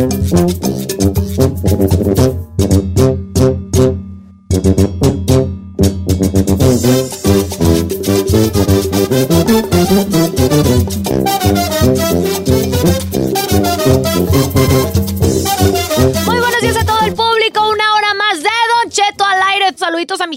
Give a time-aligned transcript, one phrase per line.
[0.00, 0.79] Thank you.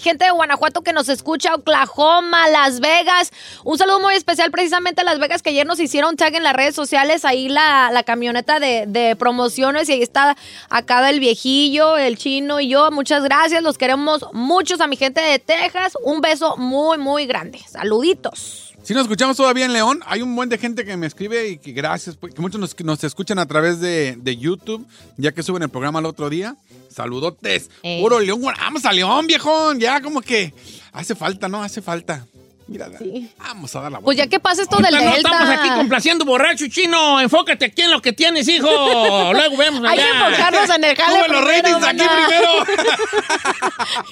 [0.04, 3.32] Gente de Guanajuato que nos escucha, Oklahoma, Las Vegas.
[3.64, 6.54] Un saludo muy especial precisamente a Las Vegas que ayer nos hicieron tag en las
[6.54, 7.26] redes sociales.
[7.26, 10.36] Ahí la, la camioneta de, de promociones y ahí está
[10.70, 12.92] acá el viejillo, el chino y yo.
[12.92, 13.64] Muchas gracias.
[13.64, 15.94] Los queremos muchos a mi gente de Texas.
[16.04, 17.60] Un beso muy, muy grande.
[17.68, 18.73] Saluditos.
[18.84, 21.58] Si nos escuchamos todavía en León, hay un buen de gente que me escribe y
[21.58, 25.42] que gracias, pues, que muchos nos, nos escuchan a través de, de YouTube, ya que
[25.42, 26.58] suben el programa el otro día.
[26.90, 27.70] Saludotes.
[27.82, 28.00] Eh.
[28.02, 29.80] Puro León, vamos a León, viejón.
[29.80, 30.54] Ya como que
[30.92, 31.64] hace falta, ¿no?
[31.64, 32.28] Hace falta.
[32.66, 32.90] Mira,
[33.38, 35.30] vamos a dar la Pues ya que pasa esto del Ahorita no Delta.
[35.30, 37.20] estamos aquí complaciendo borracho chino.
[37.20, 38.68] Enfócate aquí en lo que tienes, hijo.
[39.34, 40.28] Luego vemos Hay que allá.
[40.30, 42.50] enfocarnos en el jale los ratings aquí primero.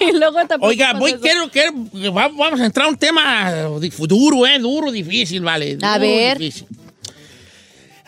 [0.00, 1.72] y luego te Oiga, voy, quiero, quiero,
[2.12, 3.50] va- vamos a entrar a un tema
[3.80, 4.58] dif- duro, ¿eh?
[4.58, 5.78] Duro, difícil, vale.
[5.82, 6.38] A ver.
[6.38, 6.66] difícil.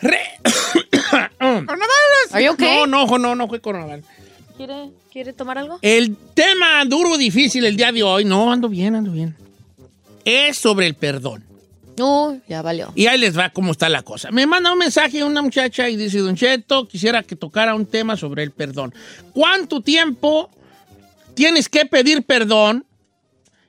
[0.01, 0.39] Re-
[2.43, 2.85] you okay?
[2.85, 4.05] No, no, no, no fue coronavirus.
[4.57, 5.79] ¿Quiere, ¿Quiere tomar algo?
[5.81, 9.35] El tema duro, difícil el día de hoy, no, ando bien, ando bien,
[10.25, 11.45] es sobre el perdón.
[11.97, 12.91] No, ya valió.
[12.95, 14.29] Y ahí les va cómo está la cosa.
[14.31, 18.17] Me manda un mensaje una muchacha y dice, Don Cheto, quisiera que tocara un tema
[18.17, 18.93] sobre el perdón.
[19.31, 20.49] ¿Cuánto tiempo
[21.35, 22.85] tienes que pedir perdón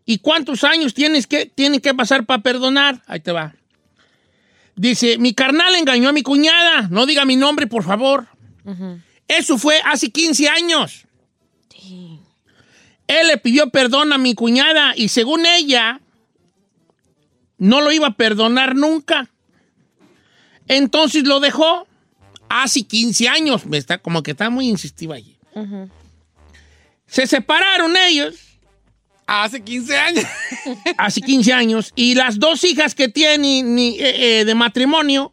[0.04, 3.00] y cuántos años tienes que, tienen que pasar para perdonar?
[3.06, 3.54] Ahí te va.
[4.74, 6.88] Dice, mi carnal engañó a mi cuñada.
[6.90, 8.26] No diga mi nombre, por favor.
[9.28, 11.06] Eso fue hace 15 años.
[13.06, 16.00] Él le pidió perdón a mi cuñada y según ella,
[17.58, 19.28] no lo iba a perdonar nunca.
[20.68, 21.86] Entonces lo dejó
[22.48, 23.66] hace 15 años.
[23.66, 25.36] Me está, como que está muy insistiva allí.
[27.06, 28.34] Se separaron ellos
[29.28, 30.24] Hace 15 años.
[30.98, 35.32] hace 15 años y las dos hijas que tiene ni- eh, eh, de matrimonio,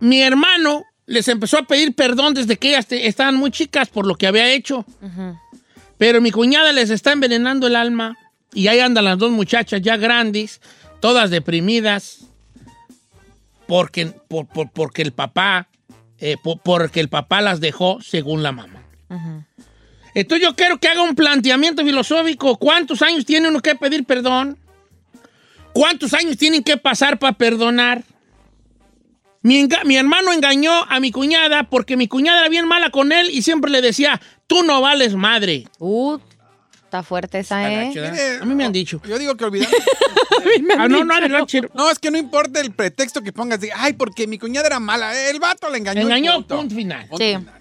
[0.00, 4.16] mi hermano les empezó a pedir perdón desde que ellas estaban muy chicas por lo
[4.16, 4.84] que había hecho.
[5.96, 8.18] Pero mi cuñada les está envenenando el alma
[8.54, 10.60] y ahí andan las dos muchachas ya grandes,
[11.00, 12.26] todas deprimidas,
[13.66, 15.68] porque, por- por- porque el papá,
[16.18, 18.82] eh, por- porque el papá las dejó según la mamá.
[20.14, 22.56] Entonces yo quiero que haga un planteamiento filosófico.
[22.56, 24.56] ¿Cuántos años tiene uno que pedir perdón?
[25.72, 28.04] ¿Cuántos años tienen que pasar para perdonar?
[29.42, 29.66] Mi,
[29.96, 33.70] hermano engañó a mi cuñada porque mi cuñada era bien mala con él y siempre
[33.70, 35.66] le decía, tú no vales madre.
[36.94, 37.88] Está fuerte esa, ¿eh?
[37.88, 39.00] Mire, A mí me han dicho.
[39.06, 39.68] Yo digo que olvidar.
[40.78, 41.20] Ah, no, no,
[41.74, 44.78] no, es que no importa el pretexto que pongas de, ay, porque mi cuñada era
[44.80, 45.18] mala.
[45.30, 46.02] El vato le engañó.
[46.02, 46.56] Engañó, punto.
[46.56, 47.08] punto final.
[47.08, 47.36] Punto Sí.
[47.38, 47.54] final.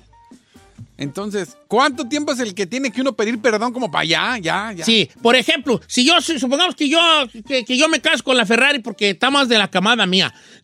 [0.98, 4.74] Entonces, ¿cuánto tiempo es el que tiene que uno pedir perdón como para allá, ya,
[4.74, 4.84] ya?
[4.86, 7.00] Sí, por ejemplo, si yo, si- supongamos que yo,
[7.48, 10.34] que, que yo me caso con la Ferrari porque está más de la camada mía.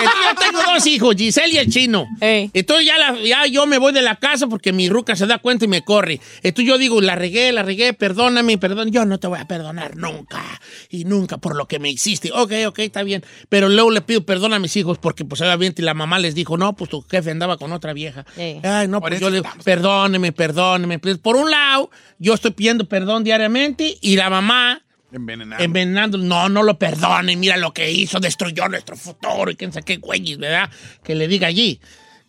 [0.00, 2.06] Entonces, yo tengo dos hijos, Giselle y el chino.
[2.20, 2.50] Ey.
[2.52, 5.38] Entonces ya, la- ya yo me voy de la casa porque mi ruca se da
[5.38, 6.20] cuenta y me corre.
[6.42, 8.90] Entonces yo digo, la regué, la regué, perdóname, perdón.
[8.90, 10.42] Yo no te voy a perdonar nunca
[10.88, 12.30] y nunca por lo que me hiciste.
[12.32, 13.24] Ok, ok, está bien.
[13.48, 16.56] Pero luego le pido perdón a mis hijos porque pues obviamente la mamá les dijo,
[16.56, 18.24] no, pues tu jefe andaba con otra vieja.
[18.36, 18.60] Ey.
[18.62, 20.98] Ay, no, Por pues yo le digo, estamos- perdóneme, perdóneme.
[20.98, 25.62] Pues, por un lado, yo estoy pidiendo perdón diariamente y la mamá Envenenado.
[25.62, 26.18] envenenando.
[26.18, 29.96] No, no lo perdone, mira lo que hizo, destruyó nuestro futuro y quién sabe qué
[29.96, 30.70] güeyes, ¿verdad?
[31.02, 31.80] Que le diga allí.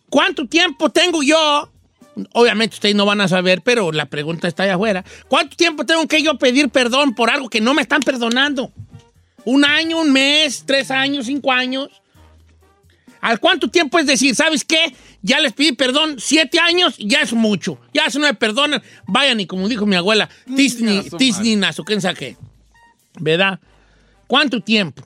[0.08, 1.70] ¿Cuánto tiempo tengo yo?
[2.34, 5.04] Obviamente ustedes no van a saber, pero la pregunta está allá afuera.
[5.28, 8.70] ¿Cuánto tiempo tengo que yo pedir perdón por algo que no me están perdonando?
[9.44, 11.88] Un año, un mes, tres años, cinco años.
[13.22, 14.94] ¿Al cuánto tiempo es decir, ¿sabes qué?
[15.22, 17.78] Ya les pedí perdón, siete años, ya es mucho.
[17.94, 22.00] Ya si no me perdonan, vayan y como dijo mi abuela, Disney, Disney, nazo, ¿quién
[22.00, 22.36] sabe qué?
[23.18, 23.60] ¿Verdad?
[24.26, 25.02] ¿Cuánto tiempo?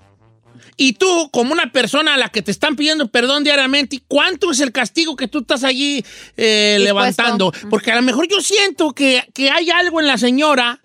[0.76, 4.61] Y tú, como una persona a la que te están pidiendo perdón diariamente, ¿cuánto es
[4.61, 6.05] el castigo que tú estás allí
[6.37, 7.53] eh, levantando?
[7.70, 10.81] Porque a lo mejor yo siento que, que hay algo en la señora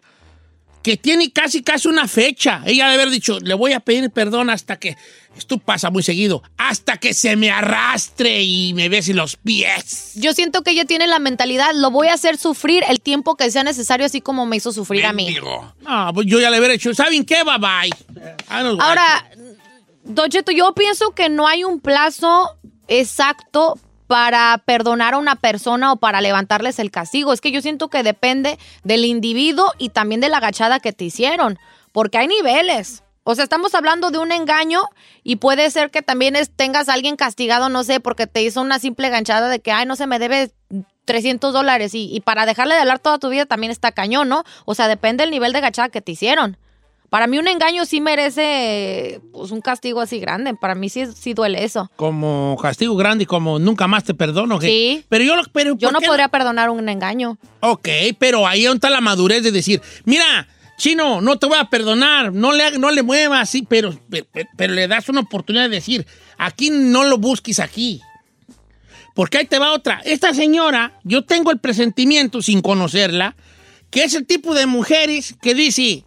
[0.84, 2.62] que tiene casi casi una fecha.
[2.66, 4.98] Ella debe haber dicho, le voy a pedir perdón hasta que,
[5.38, 10.12] esto pasa muy seguido, hasta que se me arrastre y me bese los pies.
[10.16, 13.50] Yo siento que ella tiene la mentalidad, lo voy a hacer sufrir el tiempo que
[13.52, 15.36] sea necesario, así como me hizo sufrir a mí.
[15.86, 17.44] Ah, pues yo ya le hubiera dicho, ¿saben qué?
[17.44, 18.34] Bye bye.
[18.48, 19.30] Ah, no, Ahora,
[20.04, 22.58] Don Cheto, yo pienso que no hay un plazo
[22.88, 23.80] exacto
[24.12, 27.32] para perdonar a una persona o para levantarles el castigo.
[27.32, 31.06] Es que yo siento que depende del individuo y también de la agachada que te
[31.06, 31.58] hicieron,
[31.94, 33.04] porque hay niveles.
[33.24, 34.82] O sea, estamos hablando de un engaño
[35.24, 38.80] y puede ser que también tengas a alguien castigado, no sé, porque te hizo una
[38.80, 40.52] simple ganchada de que, ay, no se me debe
[41.06, 44.44] 300 dólares y, y para dejarle de hablar toda tu vida también está cañón, ¿no?
[44.66, 46.58] O sea, depende del nivel de gachada que te hicieron.
[47.12, 50.54] Para mí un engaño sí merece pues, un castigo así grande.
[50.56, 51.92] Para mí sí, sí duele eso.
[51.98, 54.58] Como castigo grande y como nunca más te perdono.
[54.60, 54.68] ¿qué?
[54.68, 55.06] Sí.
[55.10, 57.38] Pero yo, lo- pero Yo ¿por no qué podría perdonar un engaño.
[57.60, 60.48] Ok, pero ahí está la madurez de decir, mira,
[60.78, 64.26] chino, no te voy a perdonar, no le, no le muevas, sí, pero, pero,
[64.56, 68.00] pero le das una oportunidad de decir, aquí no lo busques aquí.
[69.16, 70.02] Porque ahí te va otra.
[70.06, 73.36] Esta señora, yo tengo el presentimiento, sin conocerla,
[73.90, 76.06] que es el tipo de mujeres que dice,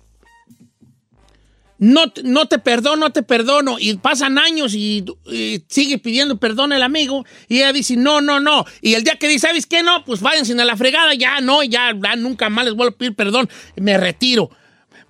[1.86, 3.76] no, te- no te perdono, no te perdono.
[3.78, 7.24] Y pasan años y, y sigue pidiendo perdón el amigo.
[7.48, 8.64] Y ella dice, no, no, no.
[8.80, 9.82] Y el día que dice, ¿sabes qué?
[9.82, 11.14] No, pues váyanse a la fregada.
[11.14, 13.48] Ya, no, ya, ya nunca más les vuelvo a pedir perdón.
[13.76, 14.50] Me retiro.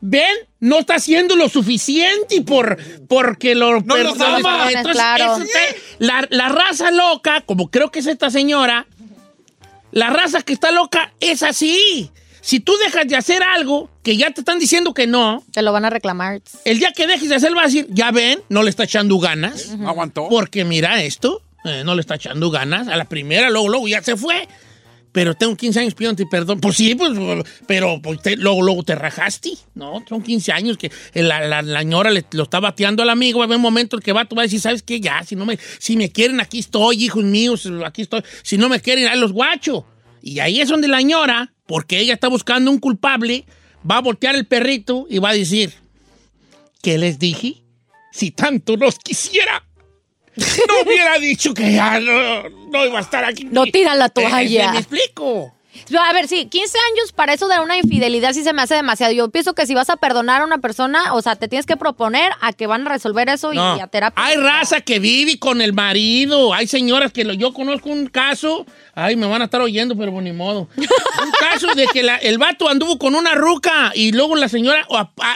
[0.01, 0.35] ¿Ven?
[0.61, 2.77] No está haciendo lo suficiente por,
[3.09, 4.37] porque lo No los perdona.
[4.37, 4.69] ama.
[4.73, 5.37] Entonces, Claro.
[5.39, 8.87] te- la, la raza loca, como creo que es esta señora,
[9.93, 12.11] la raza que está loca es así.
[12.45, 15.73] Si tú dejas de hacer algo que ya te están diciendo que no, Te lo
[15.73, 16.43] van a reclamar.
[16.67, 19.19] el día que dejes de hacer va a decir, ya ven, no le está echando
[19.19, 19.71] ganas.
[19.79, 20.29] No aguantó.
[20.29, 22.89] Porque mira esto, eh, no le está echando ganas.
[22.89, 24.47] A la primera, luego, luego ya se fue.
[25.11, 26.61] Pero tengo 15 años pidiéndote perdón.
[26.61, 27.13] Pues sí, pues,
[27.67, 29.53] pero pues, te- luego, luego te rajaste.
[29.75, 33.39] No, son 15 años que la, la, la señora le, lo está bateando al amigo.
[33.39, 35.01] Va a haber un momento en que va, tú vas a decir, ¿sabes qué?
[35.01, 38.23] Ya, si, no me, si me quieren, aquí estoy, hijos míos, aquí estoy.
[38.43, 39.87] Si no me quieren, ahí los guacho.
[40.21, 43.45] Y ahí es donde la señora, porque ella está buscando un culpable,
[43.89, 45.73] va a voltear el perrito y va a decir,
[46.83, 47.63] ¿qué les dije?
[48.13, 49.65] Si tanto los quisiera.
[50.37, 50.45] No
[50.87, 53.45] hubiera dicho que ya no, no iba a estar aquí.
[53.45, 54.73] No tiran la Eh, toalla.
[54.73, 55.55] ¿Me explico?
[56.01, 59.13] A ver, sí, 15 años para eso de una infidelidad sí se me hace demasiado.
[59.13, 61.77] Yo pienso que si vas a perdonar a una persona, o sea, te tienes que
[61.77, 64.25] proponer a que van a resolver eso y, a terapia.
[64.25, 66.55] Hay raza que vive con el marido.
[66.55, 68.67] Hay señoras que lo- yo conozco un caso.
[68.95, 70.69] Ay, me van a estar oyendo, pero ni modo.
[70.77, 74.87] un caso de que la- el vato anduvo con una ruca y luego la señora,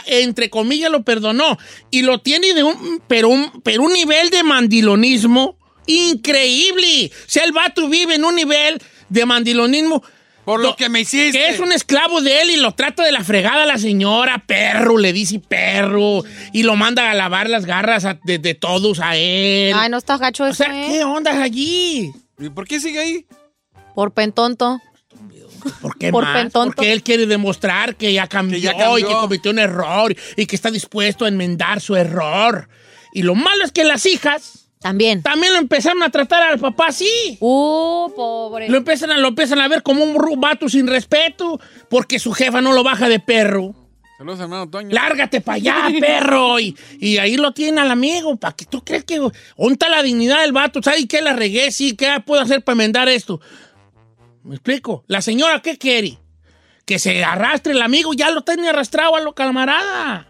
[0.05, 1.57] entre comillas, lo perdonó.
[1.91, 7.11] Y lo tiene de un, pero un, pero un nivel de mandilonismo increíble.
[7.13, 10.03] O sea, el vato vive en un nivel de mandilonismo.
[10.49, 11.37] Por lo que me hiciste.
[11.37, 14.43] Que es un esclavo de él y lo trata de la fregada a la señora,
[14.45, 16.23] perro, le dice perro,
[16.53, 19.73] y lo manda a lavar las garras a- de, de todos a él.
[19.75, 20.87] Ay, no está gacho o eso, sea, ¿eh?
[20.89, 22.11] ¿qué onda allí?
[22.39, 23.25] ¿Y por qué sigue ahí?
[23.95, 24.81] Por pentonto.
[25.81, 26.35] ¿Por qué Por más?
[26.37, 26.75] pentonto.
[26.75, 28.97] Porque él quiere demostrar que ya, cambió, Que ya cambió.
[28.97, 32.69] y que cometió un error y que está dispuesto a enmendar su error.
[33.13, 35.21] Y lo malo es que las hijas También.
[35.21, 37.37] también lo empezaron a tratar al papá así.
[37.41, 38.69] Uh, pobre.
[38.69, 41.59] Lo empiezan, a, lo empiezan a ver como un vato sin respeto
[41.89, 43.75] porque su jefa no lo baja de perro.
[44.17, 44.89] Saludos, hermano Toño.
[44.91, 46.59] Lárgate para allá, perro.
[46.61, 48.37] Y, y ahí lo tiene al amigo.
[48.37, 50.81] ¿Para que tú crees que ¿Dónde está la dignidad del vato?
[50.81, 51.71] ¿Sabes qué la regué?
[51.71, 53.41] Sí, ¿qué puedo hacer para enmendar esto?
[54.43, 55.03] ¿Me explico?
[55.07, 56.19] ¿La señora qué quiere?
[56.85, 58.13] Que se arrastre el amigo.
[58.13, 60.28] Ya lo tiene arrastrado a lo camarada.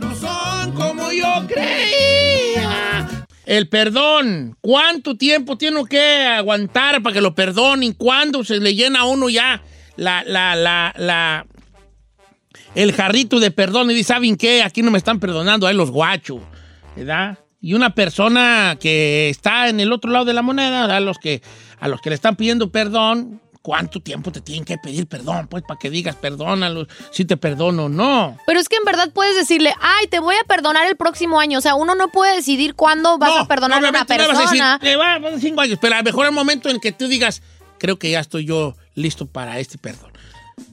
[0.00, 3.26] No son como yo creía.
[3.44, 4.56] El perdón.
[4.60, 7.92] ¿Cuánto tiempo tiene que aguantar para que lo perdonen?
[7.92, 9.62] ¿Cuándo se le llena a uno ya
[9.96, 11.46] la, la, la, la,
[12.74, 14.62] el jarrito de perdón y dice, ¿saben qué?
[14.62, 16.40] Aquí no me están perdonando, ahí los guachos,
[16.94, 17.38] ¿verdad?
[17.60, 21.42] Y una persona que está en el otro lado de la moneda, a los que,
[21.80, 25.48] a los que le están pidiendo perdón, ¿cuánto tiempo te tienen que pedir perdón?
[25.48, 28.38] Pues para que digas, perdónalo, si te perdono o no.
[28.46, 31.58] Pero es que en verdad puedes decirle, ay, te voy a perdonar el próximo año.
[31.58, 34.08] O sea, uno no puede decidir cuándo vas No, a perdonar a una no vas
[34.08, 34.78] a decir, persona.
[34.80, 37.42] "Te va a cinco años, pero a lo mejor el momento en que tú digas,
[37.78, 40.12] creo que ya estoy yo listo para este perdón.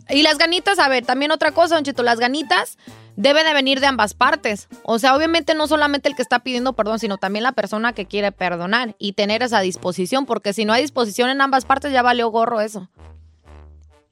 [0.10, 2.78] Y las ganitas, a ver, también otra cosa, Don Cheto, las ganitas
[3.15, 4.67] deben de venir de ambas partes.
[4.84, 8.05] O sea, obviamente no solamente el que está pidiendo perdón, sino también la persona que
[8.05, 12.01] quiere perdonar y tener esa disposición, porque si no hay disposición en ambas partes ya
[12.01, 12.89] valió gorro eso.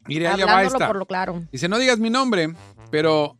[0.07, 0.87] Mire, allá va esta.
[0.87, 1.43] por lo claro.
[1.51, 2.53] Dice, no digas mi nombre,
[2.89, 3.37] pero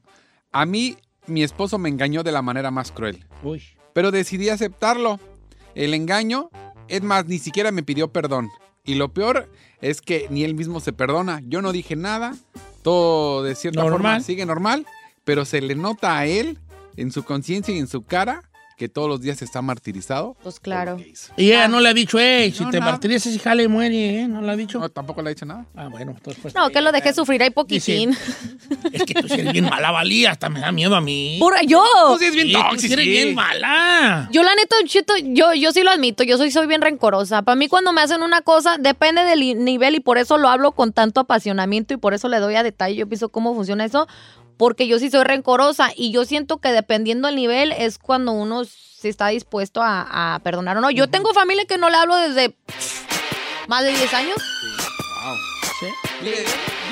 [0.52, 3.26] a mí mi esposo me engañó de la manera más cruel.
[3.44, 3.64] Uy.
[3.94, 5.20] Pero decidí aceptarlo.
[5.74, 6.50] El engaño,
[6.88, 8.50] es más, ni siquiera me pidió perdón.
[8.84, 9.50] Y lo peor
[9.82, 11.42] es que ni él mismo se perdona.
[11.46, 12.36] Yo no dije nada,
[12.84, 14.00] todo de cierta Normal.
[14.00, 14.86] forma sigue normal,
[15.24, 16.58] pero se le nota a él,
[16.98, 18.44] en su conciencia y en su cara,
[18.78, 20.36] que todos los días está martirizado.
[20.42, 20.98] Pues claro.
[21.38, 22.94] Y ella no le ha dicho, hey, si No, te nada.
[22.94, 24.28] martirizas y jale, muere, ¿eh?
[24.28, 24.80] ¿No le ha dicho?
[24.80, 25.68] No, tampoco le ha dicho nada.
[25.76, 26.56] Ah, bueno, entonces pues.
[26.56, 28.18] No, que lo dejé sufrir ahí poquitín.
[28.92, 31.38] Es que tú sí eres bien mala, valía, hasta me da miedo a mí.
[31.40, 31.84] Pura, yo.
[32.08, 32.48] Tú sí eres bien
[32.80, 33.12] Sí, sí eres sí.
[33.12, 34.28] bien mala.
[34.32, 37.44] Yo la neta, Don Cheto, yo, yo sí lo admito, yo soy, soy bien rencorosa.
[37.44, 40.72] Para mí cuando me hacen una cosa, depende del nivel y por eso lo hablo
[40.72, 44.08] con tanto apasionamiento y por eso le doy a detalle, yo pienso cómo funciona eso,
[44.62, 48.64] porque yo sí soy rencorosa y yo siento que dependiendo del nivel es cuando uno
[48.64, 50.92] sí está dispuesto a, a perdonar o no.
[50.92, 52.56] Yo tengo familia que no le hablo desde
[53.68, 54.36] más de 10 años
[55.24, 55.36] Wow.
[55.80, 55.88] Sí.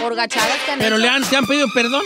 [0.02, 1.04] por gachadas que han Pero hecho.
[1.04, 2.02] le han, te han pedido perdón.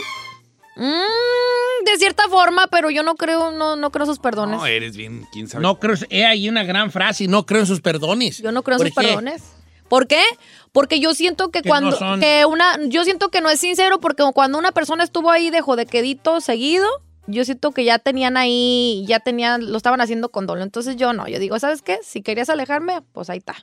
[0.75, 4.57] Mm, de cierta forma, pero yo no creo, no, no creo en sus perdones.
[4.59, 5.61] No, eres bien, quién sabe.
[5.61, 8.39] No creo, he ahí una gran frase, no creo en sus perdones.
[8.39, 9.07] Yo no creo en ¿Por sus qué?
[9.07, 9.43] perdones.
[9.87, 10.23] ¿Por qué?
[10.73, 13.59] Porque yo siento que, Que cuando no son- que una yo siento que no es
[13.61, 16.85] sincero porque cuando una persona estuvo ahí de jodequedito seguido,
[17.27, 20.63] yo siento que ya tenían ahí, ya tenían, lo estaban haciendo con dolo.
[20.63, 21.99] Entonces yo no, yo digo, ¿sabes qué?
[22.03, 23.55] Si querías alejarme, pues ahí está.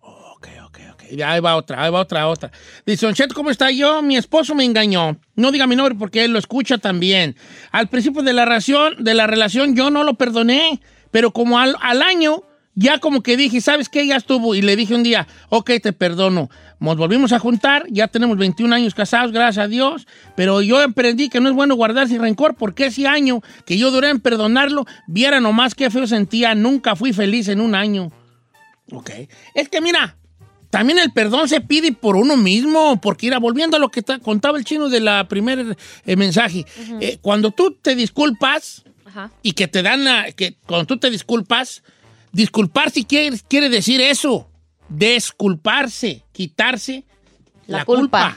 [0.00, 1.02] Ok, ok, ok.
[1.12, 2.50] Ya, ahí va otra, ahí va otra, otra.
[2.86, 4.00] Dice, Don Cheto, ¿cómo está yo?
[4.00, 5.18] Mi esposo me engañó.
[5.34, 7.36] No diga mi nombre porque él lo escucha también.
[7.72, 10.80] Al principio de la relación, de la relación yo no lo perdoné,
[11.10, 12.42] pero como al, al año,
[12.74, 14.06] ya como que dije, ¿sabes qué?
[14.06, 14.54] Ya estuvo.
[14.54, 16.50] Y le dije un día, ok, te perdono.
[16.80, 21.28] Nos volvimos a juntar, ya tenemos 21 años casados, gracias a Dios, pero yo aprendí
[21.30, 25.40] que no es bueno guardarse rencor porque ese año que yo duré en perdonarlo, viera
[25.40, 28.12] nomás qué feo sentía, nunca fui feliz en un año.
[28.92, 29.10] Ok.
[29.54, 30.16] Es que mira,
[30.68, 34.18] también el perdón se pide por uno mismo, porque ir volviendo a lo que ta-
[34.18, 36.66] contaba el chino de la primer eh, mensaje,
[37.00, 39.30] eh, cuando tú te disculpas Ajá.
[39.42, 40.04] y que te dan,
[40.36, 41.82] que cuando tú te disculpas,
[42.34, 44.50] disculpar si quiere, quiere decir eso,
[44.88, 47.04] desculparse, quitarse
[47.66, 48.36] la, La culpa.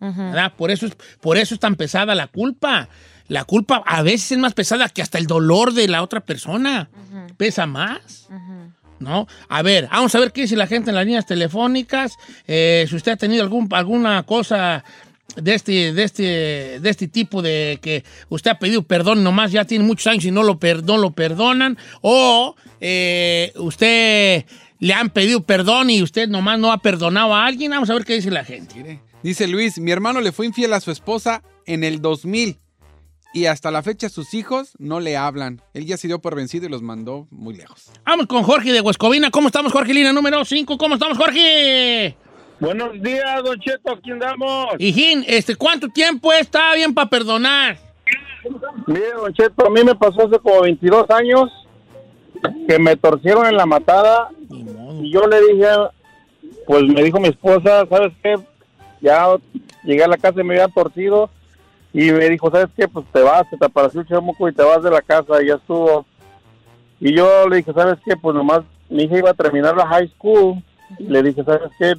[0.00, 0.24] culpa.
[0.32, 0.52] ¿verdad?
[0.56, 2.88] Por, eso es, por eso es tan pesada la culpa.
[3.28, 6.90] La culpa a veces es más pesada que hasta el dolor de la otra persona.
[7.38, 8.28] Pesa más.
[8.98, 9.26] ¿No?
[9.48, 12.16] A ver, vamos a ver qué dice la gente en las líneas telefónicas.
[12.46, 14.84] Eh, si usted ha tenido algún, alguna cosa
[15.36, 16.22] de este, de, este,
[16.80, 20.30] de este tipo de que usted ha pedido perdón nomás ya tiene muchos años y
[20.30, 21.76] no lo, per- no lo perdonan.
[22.02, 24.44] O eh, usted
[24.78, 27.70] le han pedido perdón y usted nomás no ha perdonado a alguien.
[27.72, 29.00] Vamos a ver qué dice la gente.
[29.22, 32.58] Dice Luis, mi hermano le fue infiel a su esposa en el 2000
[33.32, 35.60] y hasta la fecha sus hijos no le hablan.
[35.72, 37.90] Él ya se dio por vencido y los mandó muy lejos.
[38.04, 39.30] Vamos con Jorge de Huescovina.
[39.32, 40.12] ¿Cómo estamos, Jorge Lina?
[40.12, 40.78] Número 5.
[40.78, 42.16] ¿Cómo estamos, Jorge?
[42.64, 44.68] Buenos días, Don Cheto, aquí andamos.
[44.78, 47.76] Hijín, este, ¿cuánto tiempo está bien para perdonar?
[48.86, 51.50] Mire, Don Cheto, a mí me pasó hace como 22 años
[52.66, 55.66] que me torcieron en la matada y yo le dije,
[56.66, 58.36] pues me dijo mi esposa, ¿sabes qué?
[59.02, 59.26] Ya
[59.82, 61.28] llegué a la casa y me había torcido
[61.92, 62.88] y me dijo, ¿sabes qué?
[62.88, 65.56] Pues te vas, te apareció el chamuco y te vas de la casa y ya
[65.56, 66.06] estuvo.
[66.98, 68.16] Y yo le dije, ¿sabes qué?
[68.16, 70.62] Pues nomás mi hija iba a terminar la high school.
[70.98, 71.94] Le dije, ¿sabes qué?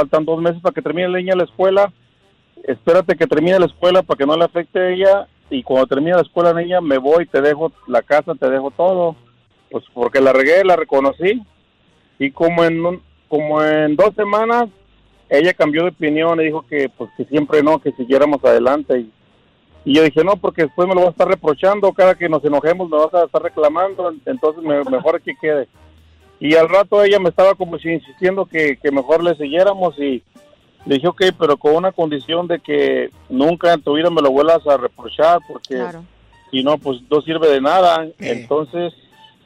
[0.00, 1.92] Faltan dos meses para que termine la niña la escuela.
[2.64, 5.28] Espérate que termine la escuela para que no le afecte a ella.
[5.50, 9.16] Y cuando termine la escuela, niña, me voy, te dejo la casa, te dejo todo.
[9.70, 11.42] Pues porque la regué, la reconocí.
[12.18, 14.68] Y como en, como en dos semanas,
[15.28, 19.00] ella cambió de opinión y dijo que pues que siempre no, que siguiéramos adelante.
[19.00, 19.12] Y,
[19.84, 22.42] y yo dije, no, porque después me lo vas a estar reprochando, cada que nos
[22.44, 25.68] enojemos me vas a estar reclamando, entonces me- mejor que quede.
[26.40, 30.22] Y al rato ella me estaba como si insistiendo que, que mejor le siguiéramos y,
[30.86, 34.30] Le dije, ok, pero con una condición de que nunca en tu vida me lo
[34.30, 36.04] vuelvas a reprochar, porque Claro.
[36.50, 38.06] si no, pues no sirve de nada.
[38.18, 38.94] Entonces,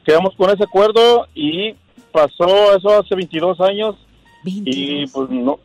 [0.05, 1.75] quedamos con ese acuerdo y
[2.13, 3.97] pasó eso hace 22 años
[4.45, 5.59] y pues no,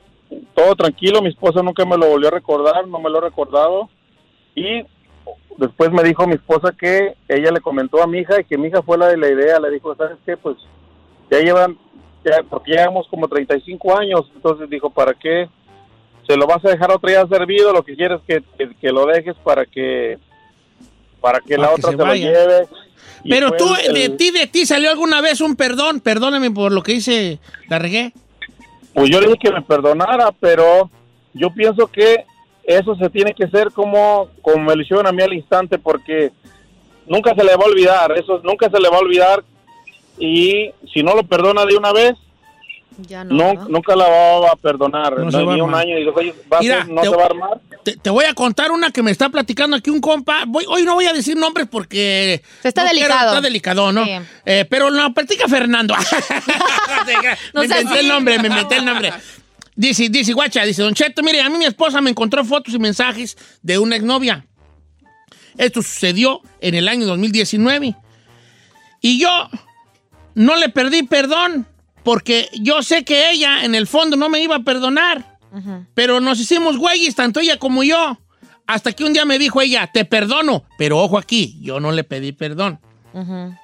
[0.55, 3.89] todo tranquilo, mi esposa nunca me lo volvió a recordar, no me lo ha recordado.
[4.55, 4.83] Y
[5.57, 8.69] después me dijo mi esposa que ella le comentó a mi hija y que mi
[8.69, 10.36] hija fue la de la idea, le dijo, ¿sabes qué?
[10.36, 10.57] Pues
[11.31, 11.77] ya llevan,
[12.24, 15.48] ya, porque llevamos como 35 años, entonces dijo, ¿para qué?
[16.27, 19.05] Se lo vas a dejar otro día servido, lo que quieres que, que, que lo
[19.05, 20.17] dejes para que
[21.21, 22.67] para que Para la que otra se se, lo lleve.
[23.27, 26.81] Pero tú, el- de ti, de ti salió alguna vez un perdón, perdóname por lo
[26.83, 28.13] que hice, la regué.
[28.93, 30.89] Pues yo le dije que me perdonara, pero
[31.33, 32.25] yo pienso que
[32.63, 36.31] eso se tiene que hacer como, como me lo hicieron a mí al instante, porque
[37.07, 39.43] nunca se le va a olvidar, eso nunca se le va a olvidar.
[40.19, 42.13] Y si no lo perdona de una vez,
[43.07, 43.35] Ya no.
[43.35, 43.67] no, ¿verdad?
[43.69, 45.17] nunca la va a perdonar.
[45.17, 45.85] No No, se va ni un armar.
[45.85, 47.61] año y dos años, va a ser- no te- se va a armar.
[47.83, 50.43] Te, te voy a contar una que me está platicando aquí un compa.
[50.45, 52.41] Voy- hoy no voy a decir nombres porque...
[52.63, 53.29] Está no quiero- delicado.
[53.29, 54.03] está delicado, ¿no?
[54.03, 54.11] Sí.
[54.45, 55.95] Eh, pero no, platica Fernando.
[57.53, 59.13] No me inventé el nombre, me inventé el nombre.
[59.75, 62.79] Dice, dice, guacha, dice, Don Cheto, mire, a mí mi esposa me encontró fotos y
[62.79, 64.45] mensajes de una exnovia.
[65.57, 67.95] Esto sucedió en el año 2019.
[69.01, 69.29] Y yo
[70.36, 71.67] no le perdí perdón
[72.03, 75.38] porque yo sé que ella en el fondo no me iba a perdonar.
[75.93, 78.19] Pero nos hicimos güeyes, tanto ella como yo.
[78.67, 80.63] Hasta que un día me dijo ella, te perdono.
[80.77, 82.79] Pero ojo aquí, yo no le pedí perdón.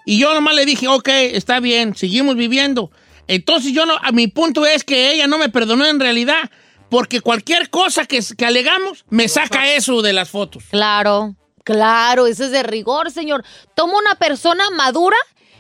[0.05, 2.91] Y yo nomás le dije, ok, está bien, seguimos viviendo.
[3.27, 6.49] Entonces yo no, a mi punto es que ella no me perdonó en realidad.
[6.89, 10.65] Porque cualquier cosa que, que alegamos me saca eso de las fotos.
[10.69, 13.43] Claro, claro, eso es de rigor, señor.
[13.73, 15.17] Toma una persona madura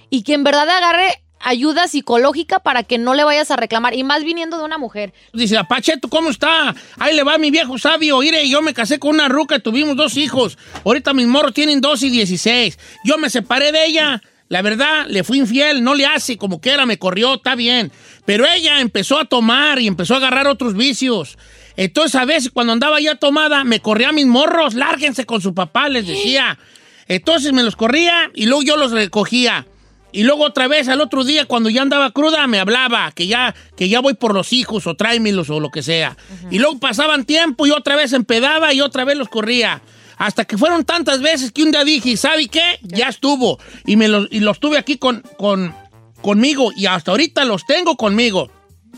[0.09, 4.03] y que en verdad agarre ayuda psicológica para que no le vayas a reclamar, y
[4.03, 5.13] más viniendo de una mujer.
[5.31, 6.75] Dice, Pacheto, ¿cómo está?
[6.97, 8.19] Ahí le va mi viejo sabio.
[8.19, 10.57] Mire, yo me casé con una ruca, tuvimos dos hijos.
[10.83, 12.79] Ahorita mis morros tienen dos y 16.
[13.03, 14.21] Yo me separé de ella.
[14.47, 17.91] La verdad, le fui infiel, no le hace, como quiera, me corrió, está bien.
[18.25, 21.37] Pero ella empezó a tomar y empezó a agarrar otros vicios.
[21.77, 25.53] Entonces, a veces, cuando andaba ya tomada, me corría a mis morros, lárguense con su
[25.53, 26.59] papá, les decía.
[27.07, 29.67] Entonces me los corría y luego yo los recogía.
[30.15, 33.53] Y luego otra vez al otro día, cuando ya andaba cruda, me hablaba que ya,
[33.75, 36.15] que ya voy por los hijos o tráemelos o lo que sea.
[36.49, 39.81] Y luego pasaban tiempo y otra vez empedaba y otra vez los corría.
[40.17, 42.79] Hasta que fueron tantas veces que un día dije, ¿sabe qué?
[42.81, 43.59] Ya estuvo.
[43.85, 45.75] Y, me los, y los tuve aquí con, con,
[46.21, 48.49] conmigo y hasta ahorita los tengo conmigo.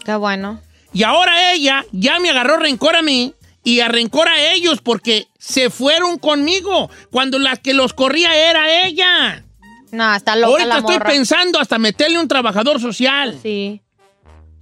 [0.06, 0.62] Qué bueno.
[0.94, 5.26] Y ahora ella ya me agarró rencor a mí y a rencor a ellos porque
[5.40, 9.44] se fueron conmigo cuando la que los corría era ella.
[9.92, 11.10] No, está loca Ahorita la estoy morra.
[11.10, 13.38] pensando hasta meterle un trabajador social.
[13.42, 13.82] Sí.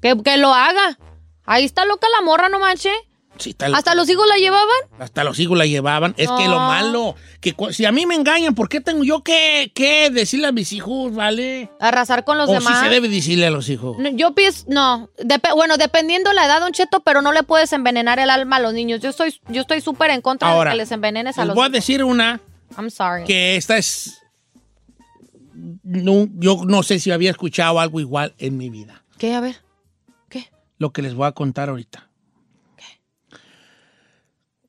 [0.01, 0.97] Que, que lo haga.
[1.45, 2.89] Ahí está loca la morra, no manche.
[3.37, 3.79] Sí, está loca.
[3.79, 4.77] ¿Hasta los hijos la llevaban?
[4.97, 6.13] Hasta los hijos la llevaban.
[6.17, 9.23] Es que lo malo, que cu- si a mí me engañan, ¿por qué tengo yo
[9.23, 11.69] que, que decirle a mis hijos, vale?
[11.81, 12.77] Arrasar con los o demás.
[12.79, 13.97] si se debe decirle a los hijos.
[13.99, 17.73] No, Yo pienso, no, Dep- bueno, dependiendo la edad, Don Cheto, pero no le puedes
[17.73, 19.01] envenenar el alma a los niños.
[19.01, 21.55] Yo estoy, yo estoy súper en contra Ahora, de que les envenenes a Les los
[21.55, 22.39] voy a decir una
[22.77, 23.25] I'm sorry.
[23.25, 24.21] que esta es...
[25.83, 29.03] No, yo no sé si había escuchado algo igual en mi vida.
[29.17, 29.33] ¿Qué?
[29.33, 29.55] A ver.
[30.29, 30.49] ¿Qué?
[30.77, 32.09] Lo que les voy a contar ahorita.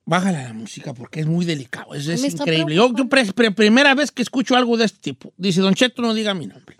[0.08, 1.92] Bájale la música porque es muy delicado.
[1.94, 2.76] Es, increíble.
[2.76, 5.32] Yo, yo pre- pre- primera vez que escucho algo de este tipo.
[5.36, 6.76] Dice, Don Cheto, no diga mi nombre.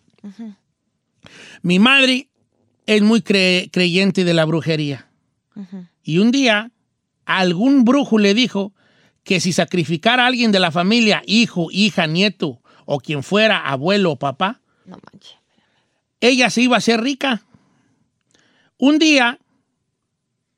[1.63, 2.29] Mi madre
[2.87, 5.09] es muy cre- creyente de la brujería.
[6.05, 6.71] Y un día,
[7.25, 8.73] algún brujo le dijo
[9.25, 14.13] que si sacrificara a alguien de la familia, hijo, hija, nieto, o quien fuera, abuelo
[14.13, 15.37] o papá, No manches.
[16.21, 17.43] ella se iba a hacer rica.
[18.79, 19.39] Un día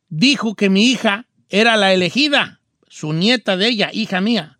[0.09, 4.59] dijo que mi hija era la elegida, su nieta de ella, hija mía,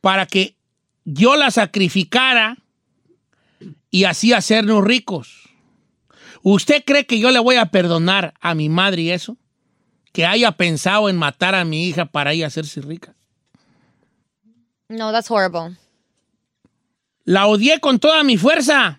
[0.00, 0.56] para que
[1.04, 2.56] yo la sacrificara
[3.90, 5.48] y así hacernos ricos.
[6.42, 9.36] ¿Usted cree que yo le voy a perdonar a mi madre eso?
[10.12, 13.14] Que haya pensado en matar a mi hija para ella hacerse rica.
[14.92, 15.76] No, that's horrible.
[17.24, 18.98] La odié con toda mi fuerza.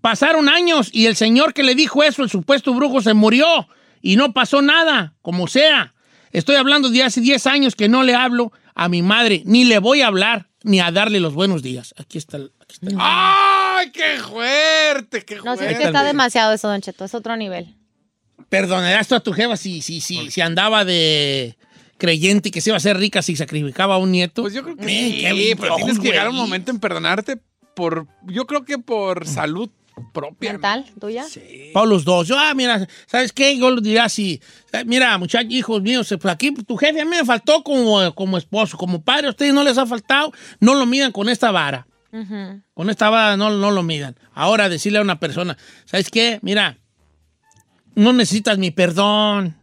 [0.00, 3.68] Pasaron años y el señor que le dijo eso, el supuesto brujo, se murió
[4.00, 5.94] y no pasó nada, como sea.
[6.32, 9.78] Estoy hablando de hace 10 años que no le hablo a mi madre, ni le
[9.78, 11.94] voy a hablar, ni a darle los buenos días.
[11.98, 12.36] Aquí está.
[12.38, 15.24] el- Aquí está ¡Ay, qué fuerte!
[15.24, 15.70] ¡Qué No, fuerte!
[15.72, 17.04] es que está demasiado eso, Don Cheto.
[17.04, 17.74] Es otro nivel.
[18.48, 21.56] Perdonarás tú a tu jefa si, si, si, si andaba de
[22.02, 24.42] creyente que se iba a hacer rica si sacrificaba a un nieto.
[24.42, 27.38] Pues yo creo que sí, qué pero tienes que llegar a un momento en perdonarte
[27.76, 29.70] por, yo creo que por salud
[30.12, 30.52] propia.
[30.52, 30.84] ¿Mental?
[31.00, 31.24] ¿Tuya?
[31.72, 32.26] Para los dos.
[32.26, 33.56] Yo, ah, mira, ¿sabes qué?
[33.56, 34.40] Yo les diría así.
[34.72, 38.12] eh, Mira, muchachos, hijos míos, eh, pues aquí tu jefe a mí me faltó como,
[38.16, 39.28] como esposo, como padre.
[39.28, 40.32] A ustedes no les ha faltado.
[40.58, 41.86] No lo midan con esta vara.
[42.74, 44.16] Con esta vara no, no lo midan.
[44.34, 46.40] Ahora decirle a una persona, ¿sabes qué?
[46.42, 46.76] Mira,
[47.94, 49.56] no necesitas mi perdón.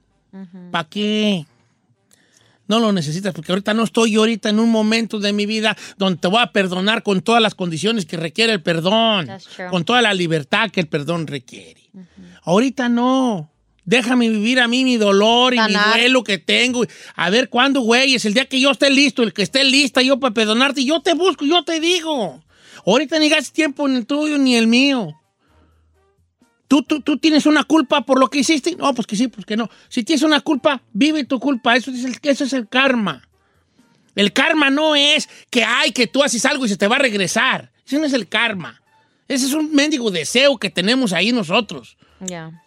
[0.72, 1.46] ¿Para qué?
[2.70, 5.76] No lo necesitas porque ahorita no estoy yo ahorita en un momento de mi vida
[5.98, 9.28] donde te voy a perdonar con todas las condiciones que requiere el perdón,
[9.72, 11.90] con toda la libertad que el perdón requiere.
[12.44, 13.52] Ahorita no.
[13.86, 16.86] Déjame vivir a mí mi dolor y mi duelo que tengo.
[17.16, 20.04] A ver cuándo, güey, es el día que yo esté listo, el que esté lista
[20.04, 22.40] yo para perdonarte, yo te busco, yo te digo.
[22.86, 25.19] Ahorita ni gastes tiempo en el tuyo ni el mío.
[26.70, 28.76] ¿Tú, tú, tú tienes una culpa por lo que hiciste?
[28.76, 29.70] No, pues que sí, pues que no.
[29.90, 31.76] Si tienes una culpa, vive tu culpa.
[31.76, 33.28] Eso es el, eso es el karma.
[34.16, 37.00] El karma no es que, ay, que tú haces algo y se te va a
[37.00, 37.72] regresar.
[37.88, 38.82] Ese no es el karma.
[39.28, 41.98] Ese es un mendigo deseo que tenemos ahí nosotros.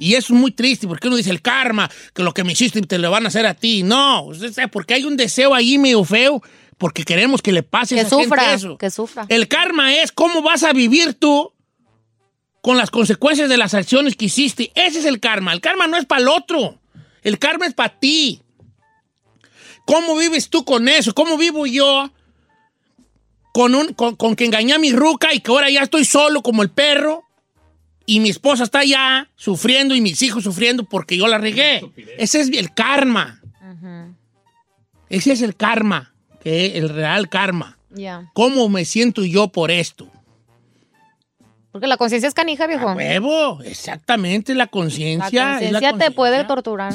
[0.01, 2.81] Y eso es muy triste, porque uno dice el karma, que lo que me hiciste
[2.83, 3.85] te lo van a hacer a ti.
[3.85, 4.31] No,
[4.73, 6.43] porque hay un deseo ahí medio feo,
[6.77, 8.79] porque queremos que le pase a Que gente sufra, eso.
[8.79, 9.27] que sufra.
[9.29, 11.53] El karma es cómo vas a vivir tú
[12.63, 14.73] con las consecuencias de las acciones que hiciste.
[14.75, 15.53] Ese es el karma.
[15.53, 16.79] El karma no es para el otro.
[17.23, 18.41] El karma es para ti.
[19.85, 21.13] ¿Cómo vives tú con eso?
[21.13, 22.11] ¿Cómo vivo yo
[23.53, 26.43] con, un, con, con que engañé a mi ruca y que ahora ya estoy solo
[26.43, 27.25] como el perro?
[28.07, 31.83] Y mi esposa está allá sufriendo y mis hijos sufriendo porque yo la regué.
[32.17, 33.41] Ese es el karma.
[35.09, 37.77] Ese es el karma, que el real karma.
[38.35, 40.12] ¿Cómo me siento yo por esto?
[41.73, 42.87] Porque la conciencia es canija, viejo.
[42.87, 45.45] A huevo, exactamente, la conciencia.
[45.47, 46.93] la conciencia te puede torturar.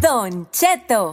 [0.00, 1.12] Don Cheto.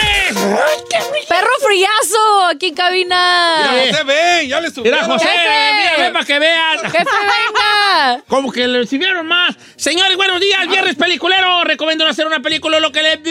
[0.41, 2.45] ¡Perro friazo!
[2.49, 3.71] Aquí en cabina.
[3.75, 3.89] Eh.
[3.91, 5.05] José, ven, ya le Mira, subieron.
[5.05, 5.73] José, Jefe.
[5.77, 6.79] mira, ven para que vean.
[6.79, 8.23] ¡Jefe, venga!
[8.27, 9.55] Como que le recibieron más.
[9.75, 11.63] Señores, buenos días, viernes peliculero.
[11.63, 13.21] Recomiendo hacer una película lo que le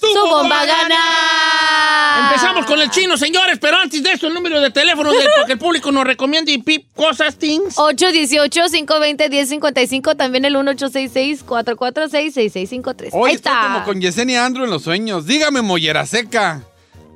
[0.00, 2.26] ¡Su bomba gana!
[2.28, 5.46] Empezamos con el chino, señores, pero antes de eso, el número de teléfono del para
[5.46, 7.76] que el público nos recomiende y pip cosas, things.
[7.76, 13.10] 818-520-1055, también el 1866-446-6653.
[13.12, 13.62] Hoy Ahí estoy está.
[13.62, 15.26] como con Yesenia Andrew en los sueños.
[15.26, 16.55] Dígame, mollera seca.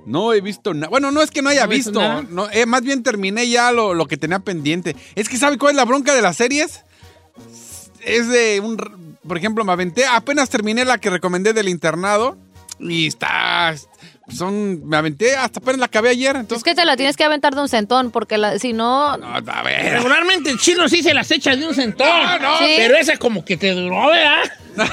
[0.06, 0.88] No he visto nada.
[0.88, 2.22] Bueno, no es que no haya ¿No has visto?
[2.22, 4.96] No, eh, más bien terminé ya lo, lo que tenía pendiente.
[5.14, 6.84] Es que, ¿sabe cuál es la bronca de las series?
[8.00, 9.16] Es de un...
[9.26, 10.06] Por ejemplo, me aventé...
[10.06, 12.36] Apenas terminé la que recomendé del internado.
[12.78, 13.74] Y está...
[14.28, 14.86] Son...
[14.88, 16.36] Me aventé hasta apenas la acabé ayer.
[16.36, 16.62] Es Entonces...
[16.64, 19.16] que te la tienes que aventar de un centón, porque la- si no...
[19.16, 19.92] No, a ver.
[19.94, 22.06] Regularmente el chino sí se las echa de un centón.
[22.08, 22.58] No, no.
[22.58, 22.74] Sí.
[22.76, 24.42] Pero esa como que te duró, ¿verdad?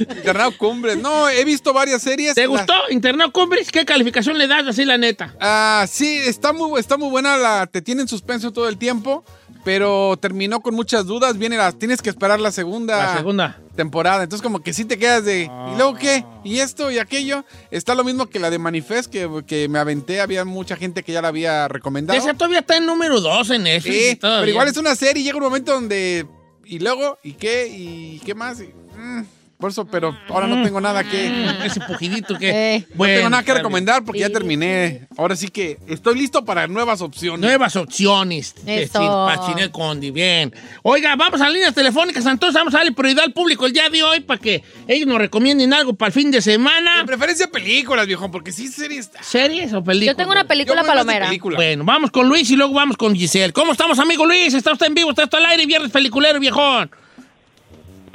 [0.00, 0.96] Internado Cumbres.
[0.98, 2.34] No, he visto varias series.
[2.34, 2.74] ¿Te La- gustó?
[2.90, 3.70] ¿Internado Cumbres?
[3.70, 5.34] ¿Qué calificación le das así la neta?
[5.40, 7.36] Ah, sí, está muy, está muy buena.
[7.36, 9.24] La, te tiene en suspenso todo el tiempo,
[9.66, 11.36] pero terminó con muchas dudas.
[11.38, 13.60] Viene la, tienes que esperar la segunda, La segunda.
[13.74, 14.22] temporada.
[14.22, 15.42] Entonces, como que sí te quedas de.
[15.42, 16.24] ¿Y luego qué?
[16.44, 17.44] ¿Y esto y aquello?
[17.72, 20.20] Está lo mismo que la de Manifest, que, que me aventé.
[20.20, 22.16] Había mucha gente que ya la había recomendado.
[22.16, 23.96] Esa todavía está en número 2 en Netflix.
[23.96, 26.28] Sí, pero igual es una serie y llega un momento donde.
[26.64, 27.18] ¿Y luego?
[27.24, 27.66] ¿Y qué?
[27.66, 28.60] ¿Y qué más?
[28.60, 29.24] Y, mm,
[29.58, 31.28] por eso, pero ahora no tengo nada que.
[31.30, 32.74] Mm, Ese pujidito que...
[32.76, 32.86] Eh.
[32.94, 35.08] No tengo nada que recomendar porque ya terminé.
[35.16, 37.40] Ahora sí que estoy listo para nuevas opciones.
[37.40, 38.54] Nuevas opciones.
[38.64, 38.98] de Eso.
[39.00, 40.52] para Chinel Condi, bien.
[40.82, 44.02] Oiga, vamos a líneas telefónicas, entonces vamos a darle prioridad al público el día de
[44.02, 47.02] hoy para que ellos nos recomienden algo para el fin de De semana.
[47.06, 49.10] preferencia películas, viejo, porque sí series.
[49.22, 50.14] ¿Series o películas?
[50.14, 51.26] Yo tengo una película Yo palomera.
[51.26, 51.56] película.
[51.56, 53.52] Bueno, vamos con Luis y luego vamos con Giselle.
[53.52, 54.52] ¿Cómo estamos, amigo Luis?
[54.54, 55.10] ¿Está usted en vivo?
[55.10, 55.64] ¿Está usted al aire?
[55.66, 56.90] Viernes peliculero, viejón.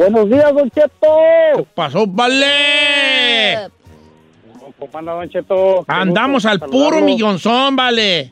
[0.02, 1.68] Buenos días, Don Cheto.
[1.76, 3.70] Pasó, vale.
[4.80, 5.86] ¿Cómo anda, Don Cheto?
[5.88, 7.06] Qué Andamos al puro saludarlo.
[7.06, 8.32] millonzón, vale.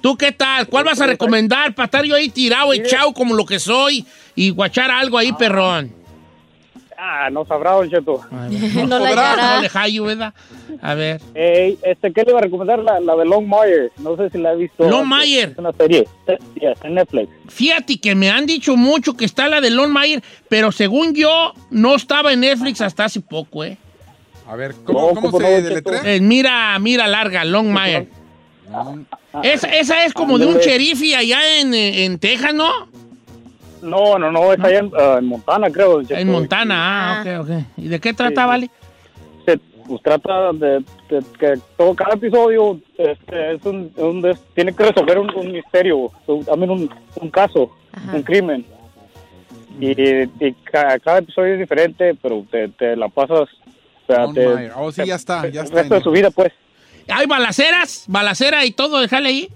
[0.00, 0.68] ¿Tú qué tal?
[0.68, 4.50] ¿Cuál vas a recomendar para estar yo ahí tirado, echado como lo que soy y
[4.50, 5.92] guachar algo ahí, perrón?
[7.00, 8.20] Ah, no sabrá, Don Cheto.
[8.88, 9.56] No la hallará.
[9.56, 10.34] No le hallo, ¿verdad?
[10.82, 11.20] A ver.
[11.32, 12.80] Ey, este, ¿qué le iba a recomendar?
[12.80, 13.92] La, la de Longmire.
[13.98, 14.88] No sé si la he visto.
[14.88, 15.52] Longmire.
[15.52, 16.08] Es una serie.
[16.26, 17.28] Sí, está en Netflix.
[17.48, 21.52] Fíjate que me han dicho mucho que está la de Lon Mayer, pero según yo,
[21.70, 23.78] no estaba en Netflix hasta hace poco, ¿eh?
[24.48, 26.02] A ver, ¿cómo, No, cómo ¿cómo se deletrea?
[26.04, 28.08] Eh, mira, mira larga, Long Mayer.
[29.42, 32.70] Esa, esa es como de un sheriff allá en, en Texas, ¿no?
[33.82, 36.00] No, no, no, es allá en, ah, en Montana, creo.
[36.08, 37.50] En Montana, ah, ok, ok.
[37.76, 38.70] ¿Y de qué trata, vale?
[39.46, 44.74] Se, pues trata de, de que todo, cada episodio este, es un, un des- tiene
[44.74, 46.10] que resolver un, un misterio,
[46.44, 47.70] también un, un caso,
[48.12, 48.64] un crimen.
[49.80, 53.48] Y, y ca- cada episodio es diferente, pero te, te la pasas.
[54.06, 54.70] o sea, te-.
[54.76, 56.52] Oh, sí, ya está, ya el está resto de su vida, pues.
[57.08, 58.04] ¿Hay balaceras?
[58.08, 58.98] ¿Balacera y todo?
[59.00, 59.48] Déjale ahí.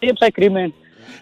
[0.00, 0.72] Sí, pues hay crimen.